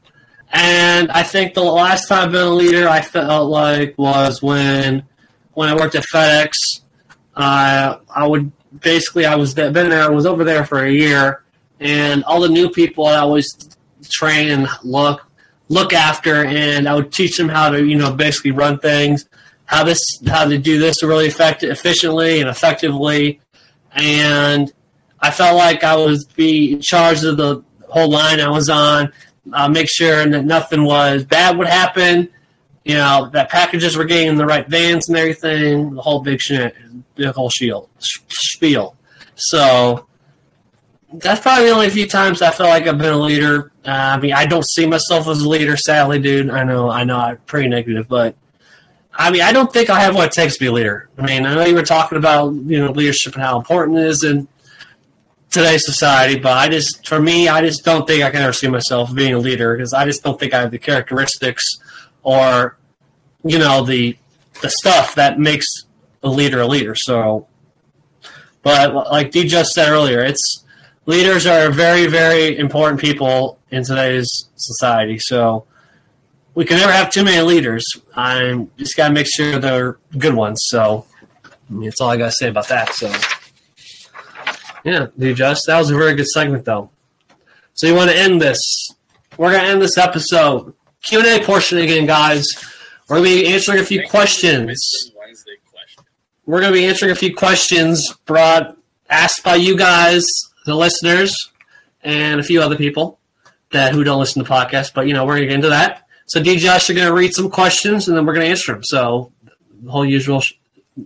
[0.52, 5.04] and I think the last time I've been a leader, I felt like was when
[5.52, 6.52] when I worked at FedEx.
[7.34, 8.50] Uh, I would
[8.80, 10.02] basically I was been there.
[10.02, 11.44] I was over there for a year,
[11.78, 13.46] and all the new people I always
[14.10, 15.26] train and look
[15.68, 19.26] look after, and I would teach them how to you know basically run things,
[19.64, 23.40] how this how to do this really effective, efficiently and effectively,
[23.92, 24.72] and
[25.20, 29.12] I felt like I was be in charge of the whole line I was on.
[29.52, 32.28] Uh, make sure that nothing was bad would happen.
[32.84, 35.94] You know that packages were getting in the right vans and everything.
[35.94, 36.74] The whole big shit,
[37.14, 38.96] the whole shield spiel.
[39.34, 40.06] So
[41.14, 43.72] that's probably the only few times I feel like I've been a leader.
[43.84, 46.50] Uh, I mean, I don't see myself as a leader, sadly, dude.
[46.50, 48.36] I know, I know, I'm pretty negative, but
[49.12, 51.08] I mean, I don't think I have what it takes to be a leader.
[51.18, 54.06] I mean, I know you were talking about you know leadership and how important it
[54.06, 54.46] is in
[55.50, 58.68] today's society, but I just, for me, I just don't think I can ever see
[58.68, 61.64] myself being a leader because I just don't think I have the characteristics
[62.22, 62.76] or
[63.44, 64.16] you know the
[64.62, 65.66] the stuff that makes
[66.22, 66.94] a leader a leader.
[66.94, 67.48] So
[68.62, 70.64] But like D just said earlier, it's
[71.06, 75.18] leaders are very, very important people in today's society.
[75.18, 75.66] So
[76.54, 77.84] we can never have too many leaders.
[78.14, 80.60] I just got to make sure they're good ones.
[80.68, 81.06] So
[81.44, 82.92] I mean, that's all I got to say about that.
[82.94, 83.12] So
[84.84, 86.90] yeah, D just that was a very good segment though.
[87.74, 88.58] So you want to end this?
[89.36, 92.46] We're gonna end this episode Q and A portion again, guys.
[93.08, 95.12] We're gonna be answering a few questions.
[96.46, 98.76] We're gonna be answering a few questions brought
[99.08, 100.24] asked by you guys,
[100.66, 101.34] the listeners,
[102.02, 103.18] and a few other people
[103.70, 104.92] that who don't listen to podcasts.
[104.92, 106.06] But you know, we're gonna get into that.
[106.26, 108.84] So D Josh, you're gonna read some questions and then we're gonna answer them.
[108.84, 109.32] So
[109.82, 110.54] the whole usual sh-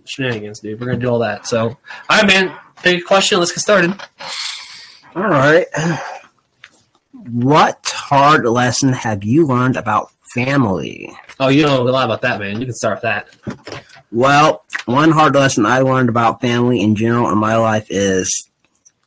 [0.05, 0.79] shenanigans, dude.
[0.79, 1.47] We're gonna do all that.
[1.47, 1.77] So all
[2.09, 2.55] right, man.
[2.81, 3.39] Take a question.
[3.39, 3.99] Let's get started.
[5.15, 5.65] All right.
[7.31, 11.11] What hard lesson have you learned about family?
[11.39, 12.59] Oh, you know a lot about that, man.
[12.59, 13.27] You can start with that.
[14.11, 18.49] Well, one hard lesson I learned about family in general in my life is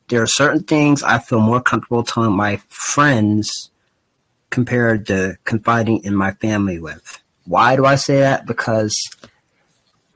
[0.08, 3.70] there are certain things I feel more comfortable telling my friends
[4.50, 7.22] compared to confiding in my family with.
[7.44, 8.46] Why do I say that?
[8.46, 8.94] Because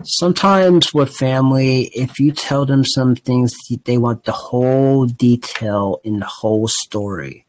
[0.02, 6.20] sometimes with family, if you tell them some things, they want the whole detail in
[6.20, 7.46] the whole story.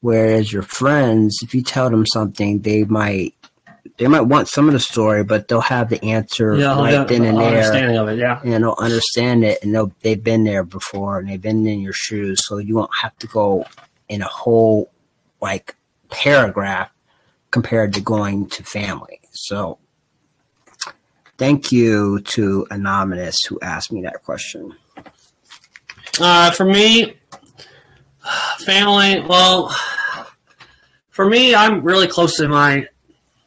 [0.00, 3.34] Whereas your friends, if you tell them something, they might
[3.98, 7.24] they might want some of the story, but they'll have the answer Yeah, right then
[7.24, 8.18] and there understanding of it.
[8.18, 8.40] Yeah.
[8.44, 11.92] and they'll understand it and they'll, they've been there before and they've been in your
[11.94, 13.64] shoes so you won't have to go
[14.08, 14.90] in a whole
[15.40, 15.74] like
[16.10, 16.90] paragraph
[17.50, 19.78] compared to going to family so
[21.38, 24.74] thank you to anonymous who asked me that question
[26.20, 27.14] Uh, for me,
[28.58, 29.20] family.
[29.28, 29.74] Well,
[31.10, 32.88] for me, I'm really close to my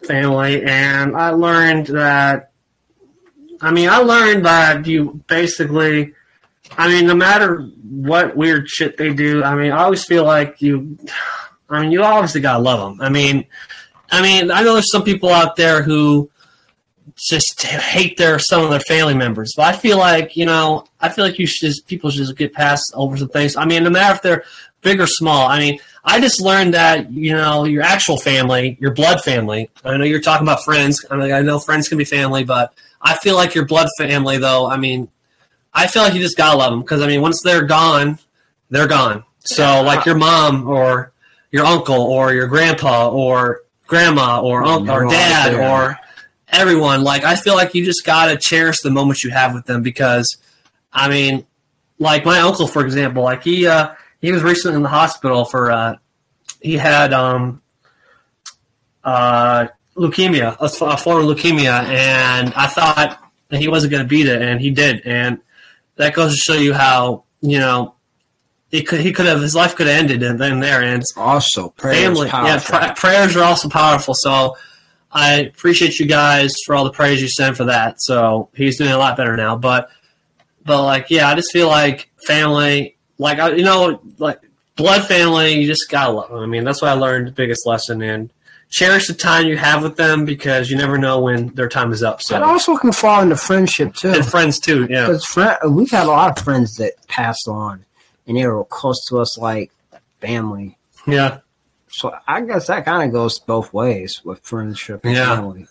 [0.09, 2.51] family, and I learned that.
[3.61, 6.13] I mean, I learned that you basically.
[6.77, 10.61] I mean, no matter what weird shit they do, I mean, I always feel like
[10.61, 10.97] you.
[11.69, 13.01] I mean, you obviously gotta love them.
[13.01, 13.45] I mean,
[14.11, 16.29] I mean, I know there's some people out there who
[17.17, 19.53] just hate their some of their family members.
[19.55, 22.37] But I feel like you know, I feel like you should just people should just
[22.37, 23.55] get past over some things.
[23.55, 24.43] I mean, no matter if they're
[24.81, 25.47] big or small.
[25.47, 29.69] I mean, I just learned that you know your actual family, your blood family.
[29.83, 31.05] I know you're talking about friends.
[31.09, 34.37] I mean, I know friends can be family, but I feel like your blood family,
[34.37, 34.69] though.
[34.69, 35.09] I mean,
[35.73, 38.19] I feel like you just gotta love them because I mean, once they're gone,
[38.69, 39.23] they're gone.
[39.39, 41.11] So like your mom or
[41.51, 45.97] your uncle or your grandpa or grandma or uncle or dad or
[46.49, 47.03] everyone.
[47.03, 50.37] Like I feel like you just gotta cherish the moments you have with them because,
[50.93, 51.45] I mean,
[51.97, 55.71] like my uncle, for example, like he uh, he was recently in the hospital for
[55.71, 55.95] uh,
[56.61, 57.61] he had um
[59.03, 64.07] uh leukemia, a, a form of leukemia, and I thought that he wasn't going to
[64.07, 65.39] beat it, and he did, and
[65.95, 67.95] that goes to show you how you know.
[68.71, 71.69] He could, he could have his life could have ended and then there and also
[71.69, 72.77] prayers family yeah powerful.
[72.77, 74.57] pra- prayers are also powerful so
[75.11, 78.91] i appreciate you guys for all the praise you sent for that so he's doing
[78.91, 79.89] a lot better now but
[80.63, 84.39] but like yeah i just feel like family like you know like
[84.75, 86.39] blood family you just gotta love them.
[86.39, 88.31] i mean that's what i learned the biggest lesson and
[88.69, 92.01] cherish the time you have with them because you never know when their time is
[92.03, 95.57] up It so also can fall into friendship too and friends too yeah because friend,
[95.75, 97.83] we've had a lot of friends that passed on
[98.25, 99.71] and they were close to us like
[100.21, 101.39] family yeah
[101.91, 105.35] So I guess that kind of goes both ways with friendship and Yeah.
[105.35, 105.67] family.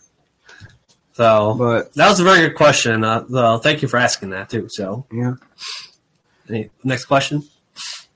[1.12, 4.50] so But that was a very good question uh, though thank you for asking that
[4.50, 5.34] too so yeah.
[6.50, 7.42] Any, next question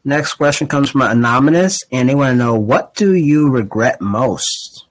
[0.04, 4.86] Next question comes from anonymous, and they want to know what do you regret most?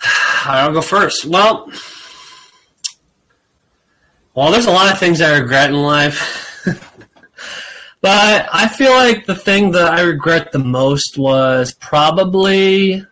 [0.44, 1.24] I'll go first.
[1.24, 1.68] Well,
[4.32, 6.62] well, there's a lot of things I regret in life,
[8.00, 13.04] but I feel like the thing that I regret the most was probably,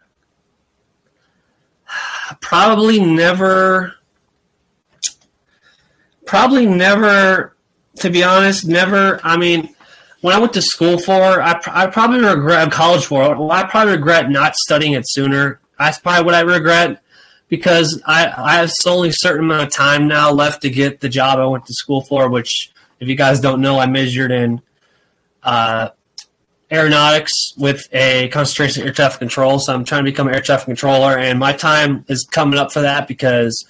[2.40, 3.95] probably never,
[6.26, 7.54] probably never.
[8.00, 9.20] To be honest, never.
[9.24, 9.74] I mean,
[10.20, 13.20] when I went to school for, I, I probably regret college for.
[13.34, 15.60] Well, I probably regret not studying it sooner.
[15.78, 17.00] That's probably what I regret
[17.48, 21.08] because I, I have only a certain amount of time now left to get the
[21.08, 22.28] job I went to school for.
[22.28, 22.70] Which,
[23.00, 24.60] if you guys don't know, I majored in
[25.42, 25.90] uh,
[26.70, 29.58] aeronautics with a concentration in air traffic control.
[29.58, 32.72] So I'm trying to become an air traffic controller, and my time is coming up
[32.72, 33.64] for that because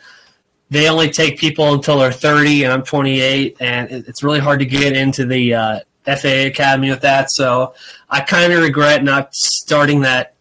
[0.69, 4.67] they only take people until they're 30 and i'm 28 and it's really hard to
[4.67, 7.75] get into the uh, faa academy with that so
[8.11, 10.35] i kind of regret not starting that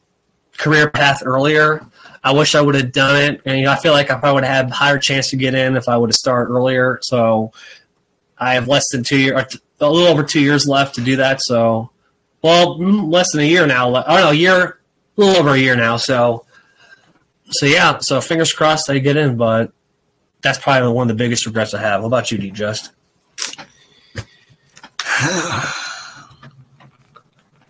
[0.57, 1.85] career path earlier
[2.25, 4.33] I wish I would have done it, and you know, I feel like I probably
[4.33, 6.97] would have had a higher chance to get in if I would have started earlier.
[7.03, 7.51] So
[8.35, 11.39] I have less than two years, a little over two years left to do that.
[11.43, 11.91] So,
[12.41, 13.89] well, mm, less than a year now.
[13.89, 14.79] Oh no, a year,
[15.17, 15.97] a little over a year now.
[15.97, 16.47] So,
[17.51, 17.99] so yeah.
[17.99, 19.71] So fingers crossed I get in, but
[20.41, 22.01] that's probably one of the biggest regrets I have.
[22.01, 22.51] What about you, D?
[22.51, 22.91] Just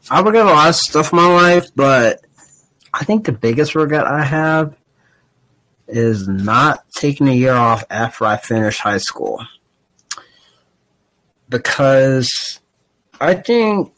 [0.10, 2.22] I regret a lot of stuff in my life, but
[2.94, 4.76] I think the biggest regret I have
[5.88, 9.46] is not taking a year off after I finished high school.
[11.50, 12.60] Because
[13.20, 13.94] I think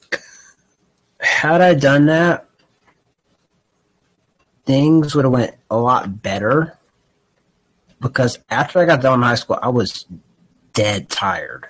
[1.20, 2.47] had I done that,
[4.65, 6.76] things would have went a lot better.
[7.99, 10.05] Because after I got done in high school, I was
[10.73, 11.67] dead tired.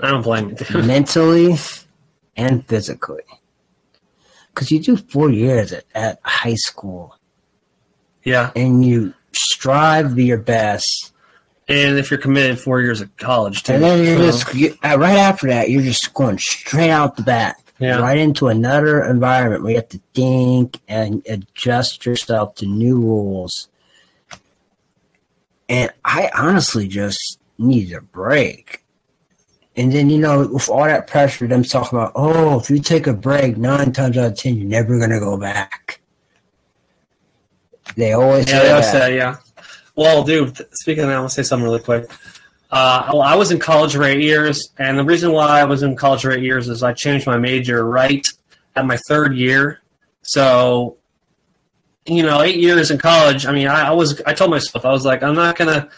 [0.00, 0.82] I don't blame you.
[0.82, 1.56] mentally
[2.36, 3.22] and physically
[4.60, 7.16] because you do four years at, at high school.
[8.24, 8.50] Yeah.
[8.54, 11.12] And you strive to be your best.
[11.68, 13.74] And if you're committed four years of college, too.
[13.74, 14.24] And then you're so.
[14.24, 17.56] just, you, uh, right after that, you're just going straight out the bat.
[17.78, 18.00] Yeah.
[18.00, 23.69] Right into another environment where you have to think and adjust yourself to new rules.
[25.70, 28.84] And I honestly just needed a break.
[29.76, 33.06] And then, you know, with all that pressure, them talking about, oh, if you take
[33.06, 36.00] a break, nine times out of ten, you're never going to go back.
[37.96, 38.92] They always yeah, say that.
[38.92, 39.36] Say, yeah.
[39.94, 42.10] Well, dude, speaking of that, I want to say something really quick.
[42.70, 45.84] Uh, well, I was in college for eight years, and the reason why I was
[45.84, 48.26] in college for eight years is I changed my major right
[48.74, 49.80] at my third year.
[50.22, 50.96] So,
[52.06, 53.46] you know, eight years in college.
[53.46, 54.20] I mean, I, I was.
[54.22, 55.88] I told myself I was like, I'm not gonna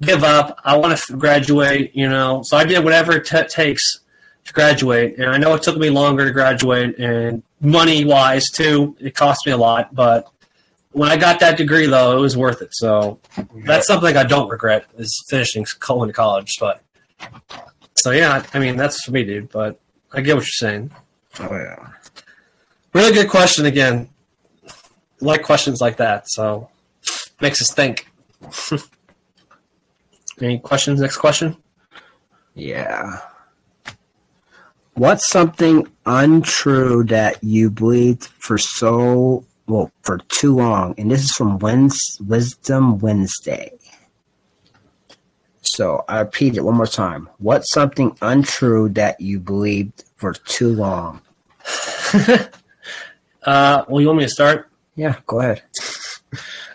[0.00, 0.60] give up.
[0.64, 2.42] I want to graduate, you know.
[2.44, 4.00] So I did whatever it t- takes
[4.44, 5.18] to graduate.
[5.18, 9.46] And I know it took me longer to graduate and money wise too, it cost
[9.46, 9.94] me a lot.
[9.94, 10.30] But
[10.92, 12.70] when I got that degree though, it was worth it.
[12.72, 13.20] So
[13.66, 16.56] that's something I don't regret is finishing going to college.
[16.58, 16.82] But
[17.94, 19.50] so yeah, I mean, that's for me, dude.
[19.50, 19.78] But
[20.12, 20.90] I get what you're saying.
[21.38, 21.88] Oh yeah.
[22.92, 24.08] Really good question again.
[25.20, 26.30] Like questions like that.
[26.30, 26.68] So
[27.40, 28.06] makes us think.
[30.40, 31.00] Any questions?
[31.00, 31.56] Next question.
[32.54, 33.20] Yeah.
[34.94, 40.94] What's something untrue that you believed for so well for too long?
[40.98, 43.78] And this is from Wisdom Wednesday.
[45.62, 47.28] So I repeat it one more time.
[47.38, 51.20] What's something untrue that you believed for too long?
[53.44, 54.69] uh, well, you want me to start?
[55.00, 55.62] Yeah, go ahead.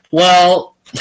[0.09, 0.75] well,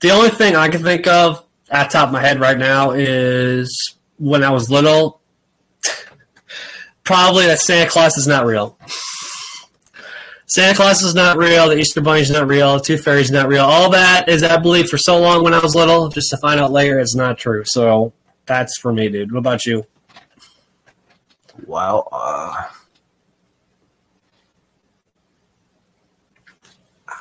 [0.00, 3.96] the only thing I can think of at top of my head right now is
[4.16, 5.20] when I was little,
[7.02, 8.78] probably that Santa Claus is not real.
[10.46, 11.68] Santa Claus is not real.
[11.68, 12.74] The Easter Bunny is not real.
[12.74, 13.64] The Tooth Fairy is not real.
[13.64, 16.60] All that is I believe, for so long when I was little, just to find
[16.60, 17.64] out later it's not true.
[17.66, 18.12] So
[18.46, 19.32] that's for me, dude.
[19.32, 19.88] What about you?
[21.66, 22.62] Well, uh,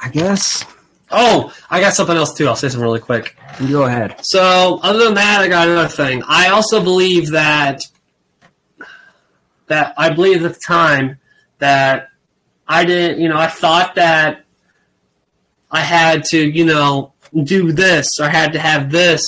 [0.03, 0.65] I guess
[1.15, 2.47] Oh, I got something else too.
[2.47, 3.37] I'll say something really quick.
[3.61, 4.25] You go ahead.
[4.25, 6.23] So, other than that, I got another thing.
[6.27, 7.81] I also believe that
[9.67, 11.19] that I believe at the time
[11.59, 12.09] that
[12.67, 14.43] I didn't, you know, I thought that
[15.69, 17.13] I had to, you know,
[17.43, 19.23] do this or had to have this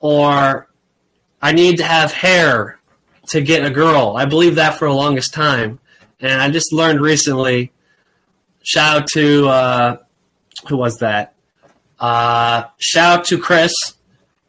[0.00, 0.68] or
[1.40, 2.80] I need to have hair
[3.28, 4.14] to get a girl.
[4.16, 5.78] I believe that for the longest time.
[6.20, 7.72] And I just learned recently,
[8.62, 9.96] shout out to uh,
[10.68, 11.34] who was that?
[11.98, 13.72] Uh, shout out to Chris.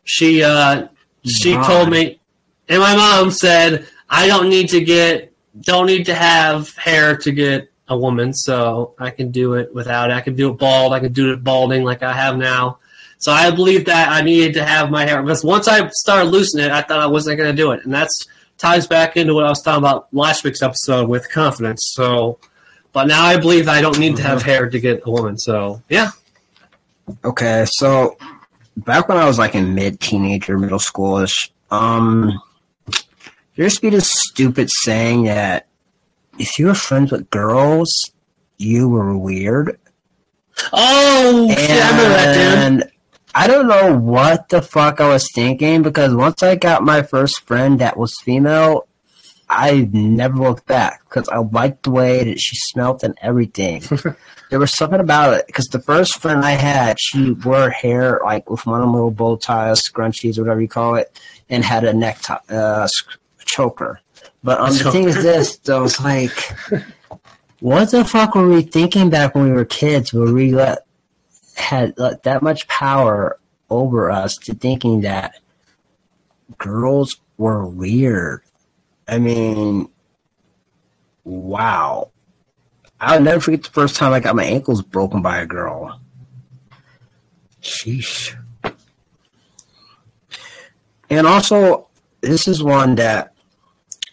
[0.04, 0.88] She uh,
[1.26, 1.66] she mom.
[1.66, 2.20] told me,
[2.68, 7.32] and my mom said I don't need to get don't need to have hair to
[7.32, 10.10] get a woman, so I can do it without.
[10.10, 10.14] It.
[10.14, 10.94] I can do it bald.
[10.94, 12.80] I can do it balding like I have now.
[13.20, 16.66] So I believe that I needed to have my hair because once I started loosening
[16.66, 18.28] it, I thought I wasn't going to do it, and that's
[18.58, 21.92] ties back into what I was talking about last week's episode with confidence.
[21.94, 22.40] So
[22.94, 24.50] but now I believe I don't need to have mm-hmm.
[24.50, 25.38] hair to get a woman.
[25.38, 26.12] So yeah.
[27.26, 28.18] Okay, so
[28.78, 32.42] back when I was like in mid teenager, middle schoolish, um,
[33.56, 35.68] there used to be this stupid saying that
[36.40, 38.12] if you were friends with girls,
[38.58, 39.78] you were weird.
[40.72, 42.92] Oh, and yeah, I remember that, dude.
[43.36, 47.42] I don't know what the fuck I was thinking because once I got my first
[47.42, 48.88] friend that was female,
[49.56, 53.84] I never looked back because I liked the way that she smelled and everything.
[54.50, 58.50] there was something about it because the first friend I had, she wore hair like
[58.50, 61.20] with one of them little bow ties, scrunchies, whatever you call it,
[61.50, 62.20] and had a neck
[62.50, 62.88] uh,
[63.46, 64.00] choker.
[64.44, 66.32] But um, the thing is this, though, it's like
[67.64, 70.86] What the fuck were we thinking back when we were kids where we let,
[71.56, 73.40] had let that much power
[73.70, 75.40] over us to thinking that
[76.58, 78.43] girls were weird?
[79.08, 79.90] I mean,
[81.24, 82.10] wow.
[83.00, 86.00] I'll never forget the first time I got my ankles broken by a girl.
[87.62, 88.38] Sheesh.
[91.10, 91.88] And also,
[92.22, 93.34] this is one that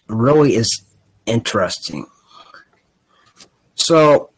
[0.07, 0.83] really is
[1.25, 2.05] interesting.
[3.75, 4.29] So,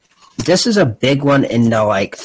[0.46, 2.18] this is a big one in the like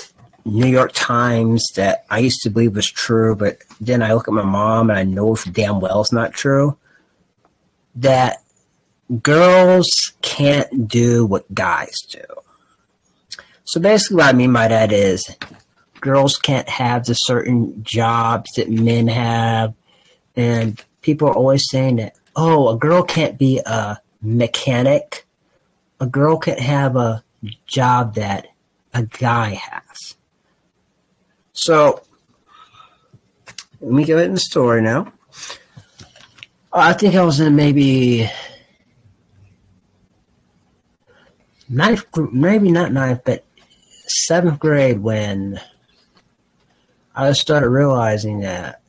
[0.45, 4.35] New York Times that I used to believe was true, but then I look at
[4.35, 6.77] my mom and I know damn well it's not true.
[7.99, 8.43] That
[9.23, 12.25] girls can't do what guys do.
[13.65, 15.37] So basically, what I mean by that is
[16.01, 19.75] girls can't have the certain jobs that men have
[20.39, 25.27] and people are always saying that, oh, a girl can't be a mechanic.
[26.01, 27.25] A girl can't have a
[27.67, 28.47] job that
[28.95, 30.15] a guy has.
[31.53, 32.03] So,
[33.81, 35.13] let me go in the story now.
[36.79, 38.31] I think I was in maybe
[41.69, 43.45] ninth, maybe not ninth, but
[44.07, 45.61] seventh grade when
[47.15, 48.81] I started realizing that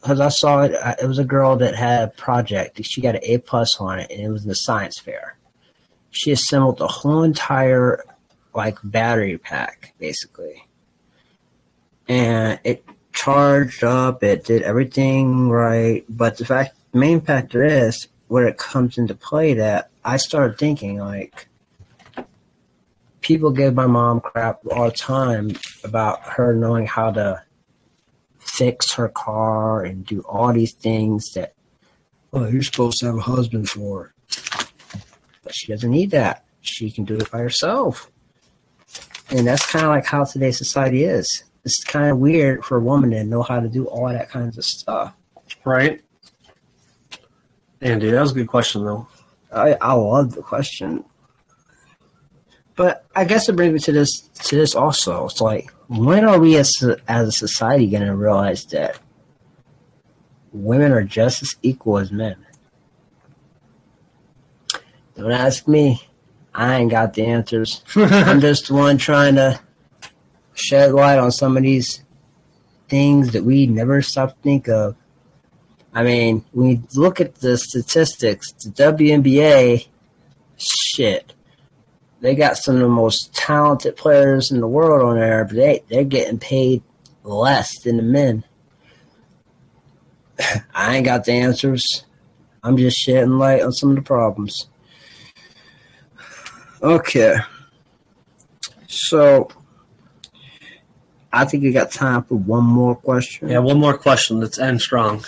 [0.00, 0.74] because I saw it.
[0.74, 2.80] Uh, it was a girl that had a project.
[2.84, 5.36] She got an A plus on it, and it was in the science fair.
[6.10, 8.04] She assembled the whole entire
[8.54, 10.66] like battery pack, basically,
[12.08, 12.84] and it
[13.22, 14.22] charged up.
[14.22, 19.54] It did everything right, but the fact, main factor is where it comes into play
[19.54, 21.48] that I started thinking like
[23.20, 25.50] people give my mom crap all the time
[25.84, 27.42] about her knowing how to
[28.38, 31.52] fix her car and do all these things that,
[32.32, 34.14] oh, you're supposed to have a husband for.
[35.42, 36.44] But she doesn't need that.
[36.62, 38.10] She can do it by herself.
[39.28, 41.44] And that's kind of like how today's society is.
[41.64, 44.56] It's kind of weird for a woman to know how to do all that kinds
[44.56, 45.14] of stuff.
[45.64, 46.00] Right?
[47.80, 49.08] Andy, that was a good question, though.
[49.52, 51.04] I, I love the question.
[52.76, 55.26] But I guess it brings me to this to this also.
[55.26, 56.72] It's like when are we as
[57.08, 58.98] as a society going to realize that
[60.52, 62.36] women are just as equal as men?
[65.16, 66.02] Don't ask me.
[66.54, 67.82] I ain't got the answers.
[67.96, 69.60] I'm just the one trying to
[70.60, 72.04] shed light on some of these
[72.88, 74.96] things that we never stop to think of.
[75.92, 79.86] I mean, when you look at the statistics, the WNBA,
[80.56, 81.32] shit,
[82.20, 85.82] they got some of the most talented players in the world on there, but they
[85.88, 86.82] they're getting paid
[87.24, 88.44] less than the men.
[90.74, 92.04] I ain't got the answers.
[92.62, 94.68] I'm just shedding light on some of the problems.
[96.82, 97.36] Okay.
[98.86, 99.50] So
[101.32, 103.48] I think we got time for one more question.
[103.48, 104.40] Yeah, one more question.
[104.40, 105.24] Let's end strong.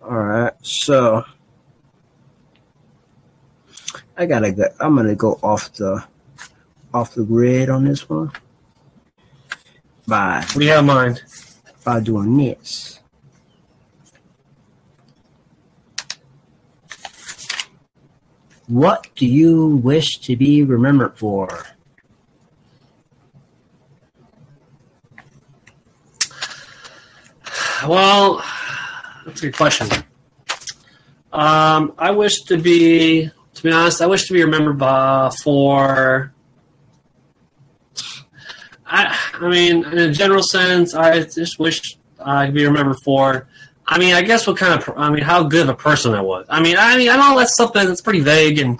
[0.00, 0.52] All right.
[0.62, 1.24] So
[4.16, 4.64] I gotta go.
[4.78, 6.04] I'm gonna go off the
[6.92, 8.30] off the grid on this one.
[10.06, 11.22] By What do you have in mind?
[11.84, 13.00] by doing this.
[18.66, 21.48] What do you wish to be remembered for?
[27.88, 28.42] Well,
[29.26, 29.88] that's a good question.
[31.32, 36.32] Um, I wish to be, to be honest, I wish to be remembered by, for.
[38.86, 43.48] I, I mean, in a general sense, I just wish I could be remembered for.
[43.86, 46.20] I mean, I guess what kind of, I mean, how good of a person I
[46.20, 46.46] was.
[46.48, 48.78] I mean, I mean, I know that's something that's pretty vague and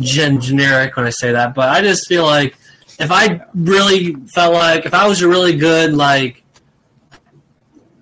[0.00, 2.56] gen- generic when I say that, but I just feel like
[3.00, 6.44] if I really felt like if I was a really good like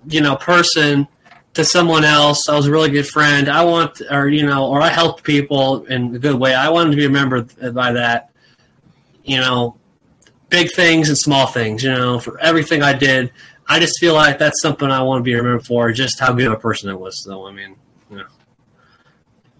[0.09, 1.07] you know person
[1.53, 3.49] to someone else, I was a really good friend.
[3.49, 6.53] I want or you know or I helped people in a good way.
[6.53, 8.31] I wanted to be remembered by that.
[9.23, 9.77] You know,
[10.49, 11.83] big things and small things.
[11.83, 13.31] You know, for everything I did.
[13.69, 15.91] I just feel like that's something I want to be remembered for.
[15.91, 17.21] Just how good of a person I was.
[17.23, 17.75] So I mean,
[18.09, 18.27] you know,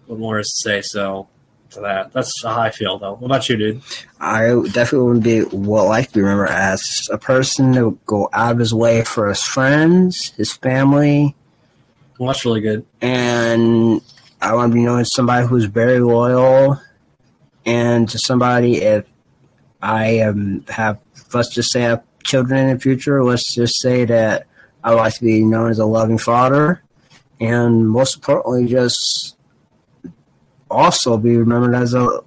[0.06, 0.82] what more is to say?
[0.82, 1.28] So
[1.70, 2.12] to that.
[2.12, 3.14] That's how I feel, though.
[3.14, 3.82] What about you, dude?
[4.20, 8.28] I definitely would be what like to be remembered as a person that would go
[8.32, 11.34] out of his way for his friends, his family,
[12.18, 12.84] Well, that's really good.
[13.00, 14.00] and
[14.40, 16.80] I want to be known as somebody who's very loyal,
[17.66, 19.04] and to somebody if
[19.82, 20.98] I um, have
[21.34, 24.46] let's just say I have children in the future, let's just say that
[24.82, 26.82] I would like to be known as a loving father,
[27.40, 29.36] and most importantly, just
[30.70, 32.20] also be remembered as a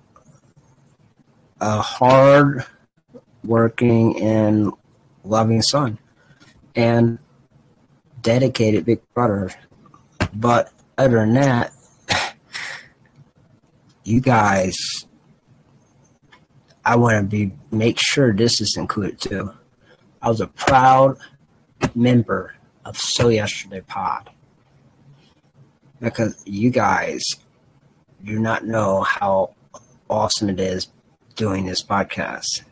[1.60, 2.66] a hard
[3.44, 4.72] working and
[5.24, 5.98] loving son
[6.76, 7.20] and
[8.22, 9.52] dedicated big brother.
[10.34, 11.72] But other than that,
[14.04, 14.76] you guys,
[16.84, 19.52] I want to be make sure this is included too.
[20.22, 21.18] I was a proud
[21.96, 22.56] member
[22.86, 24.30] of So Yesterday Pod
[26.00, 27.24] because you guys
[28.24, 29.56] do not know how
[30.10, 30.90] awesome it is
[31.36, 32.64] doing this podcast.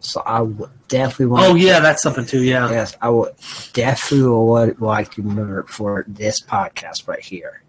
[0.00, 1.44] So I would definitely want.
[1.44, 2.42] Oh yeah, that's something too.
[2.42, 2.70] Yeah.
[2.70, 3.32] Yes, I would
[3.72, 7.62] definitely would like to remember for this podcast right here.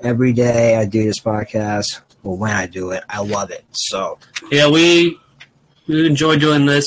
[0.00, 2.00] Every day I do this podcast.
[2.22, 3.64] Well, when I do it, I love it.
[3.72, 4.18] So
[4.50, 5.18] Yeah, we
[5.86, 6.86] we enjoy doing this.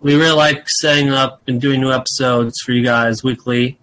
[0.00, 3.78] We really like setting up and doing new episodes for you guys weekly.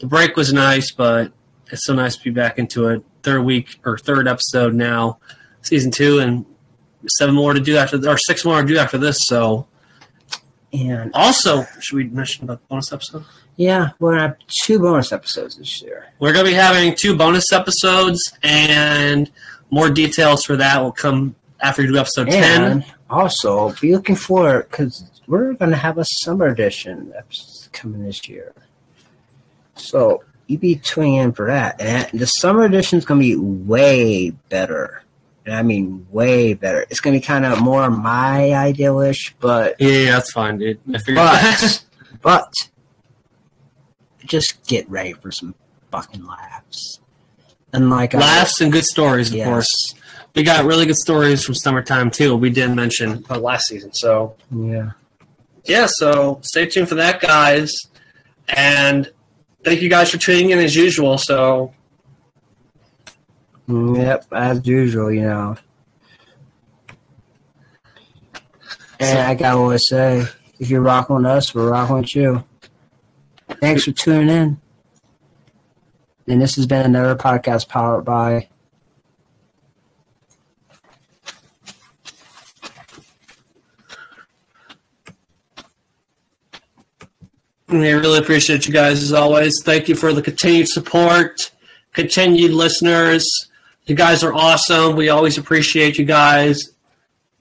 [0.00, 1.32] The break was nice, but
[1.70, 3.02] it's so nice to be back into it.
[3.22, 5.18] Third week or third episode now,
[5.62, 6.44] season two, and
[7.08, 9.18] seven more to do after, or six more to do after this.
[9.26, 9.66] So,
[10.72, 13.24] and also, should we mention about the bonus episode?
[13.56, 16.06] yeah, we're gonna have two bonus episodes this year.
[16.18, 19.30] We're going to be having two bonus episodes, and
[19.70, 22.84] more details for that will come after we do episode ten.
[23.10, 27.12] Also be looking for because we're gonna have a summer edition
[27.72, 28.54] coming this year.
[29.74, 31.80] So you be tuning in for that.
[31.80, 35.02] And the summer edition is gonna be way better.
[35.44, 36.82] And I mean way better.
[36.90, 40.78] It's gonna be kind of more my idealish, but Yeah, yeah, that's fine, dude.
[40.94, 41.16] I figured.
[41.16, 41.84] but
[42.22, 42.52] but
[44.24, 45.54] just get ready for some
[45.90, 47.00] fucking laughs.
[47.72, 49.46] And like I- Laughs and good stories, of Yes.
[49.48, 49.94] course.
[50.34, 52.34] We got really good stories from summertime too.
[52.36, 54.92] We didn't mention uh, last season, so yeah.
[55.64, 55.86] yeah.
[55.90, 57.70] So stay tuned for that, guys.
[58.48, 59.10] And
[59.64, 61.18] thank you guys for tuning in as usual.
[61.18, 61.72] So
[63.68, 65.56] Yep, as usual, you know.
[69.00, 70.26] And I got to always say,
[70.58, 72.44] if you're rocking us, we're rocking with you.
[73.60, 74.60] Thanks for tuning in.
[76.28, 78.48] And this has been another podcast powered by
[87.80, 89.62] we really appreciate you guys as always.
[89.62, 91.50] Thank you for the continued support,
[91.92, 93.26] continued listeners.
[93.86, 94.96] You guys are awesome.
[94.96, 96.70] We always appreciate you guys.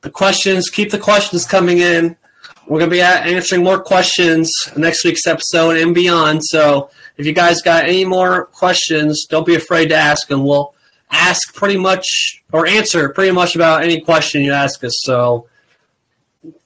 [0.01, 2.17] The questions, keep the questions coming in.
[2.67, 6.43] We're going to be answering more questions next week's episode and beyond.
[6.45, 10.43] So if you guys got any more questions, don't be afraid to ask them.
[10.43, 10.73] We'll
[11.11, 14.93] ask pretty much or answer pretty much about any question you ask us.
[15.01, 15.47] So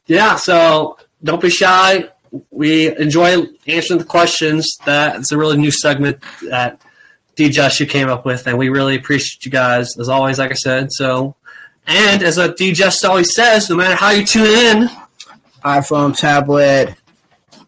[0.06, 2.10] yeah, so don't be shy.
[2.52, 4.78] We enjoy answering the questions.
[4.86, 6.82] That's a really new segment that
[7.36, 10.40] D Just you came up with, and we really appreciate you guys as always.
[10.40, 11.36] Like I said, so
[11.88, 14.90] and as a D Just always says, no matter how you tune in,
[15.64, 16.96] iPhone, tablet,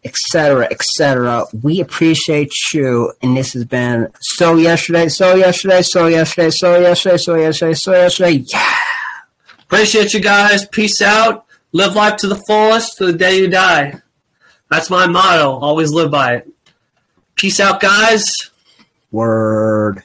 [0.03, 1.45] etc., etc.
[1.61, 7.17] We appreciate you, and this has been so yesterday, so yesterday, so yesterday, so yesterday,
[7.17, 8.43] so yesterday, so yesterday.
[8.47, 8.75] Yeah.
[9.61, 10.65] appreciate you guys.
[10.67, 11.45] Peace out.
[11.73, 14.01] Live life to the fullest to the day you die.
[14.69, 15.51] That's my motto.
[15.59, 16.49] Always live by it.
[17.35, 18.51] Peace out, guys.
[19.11, 20.03] Word.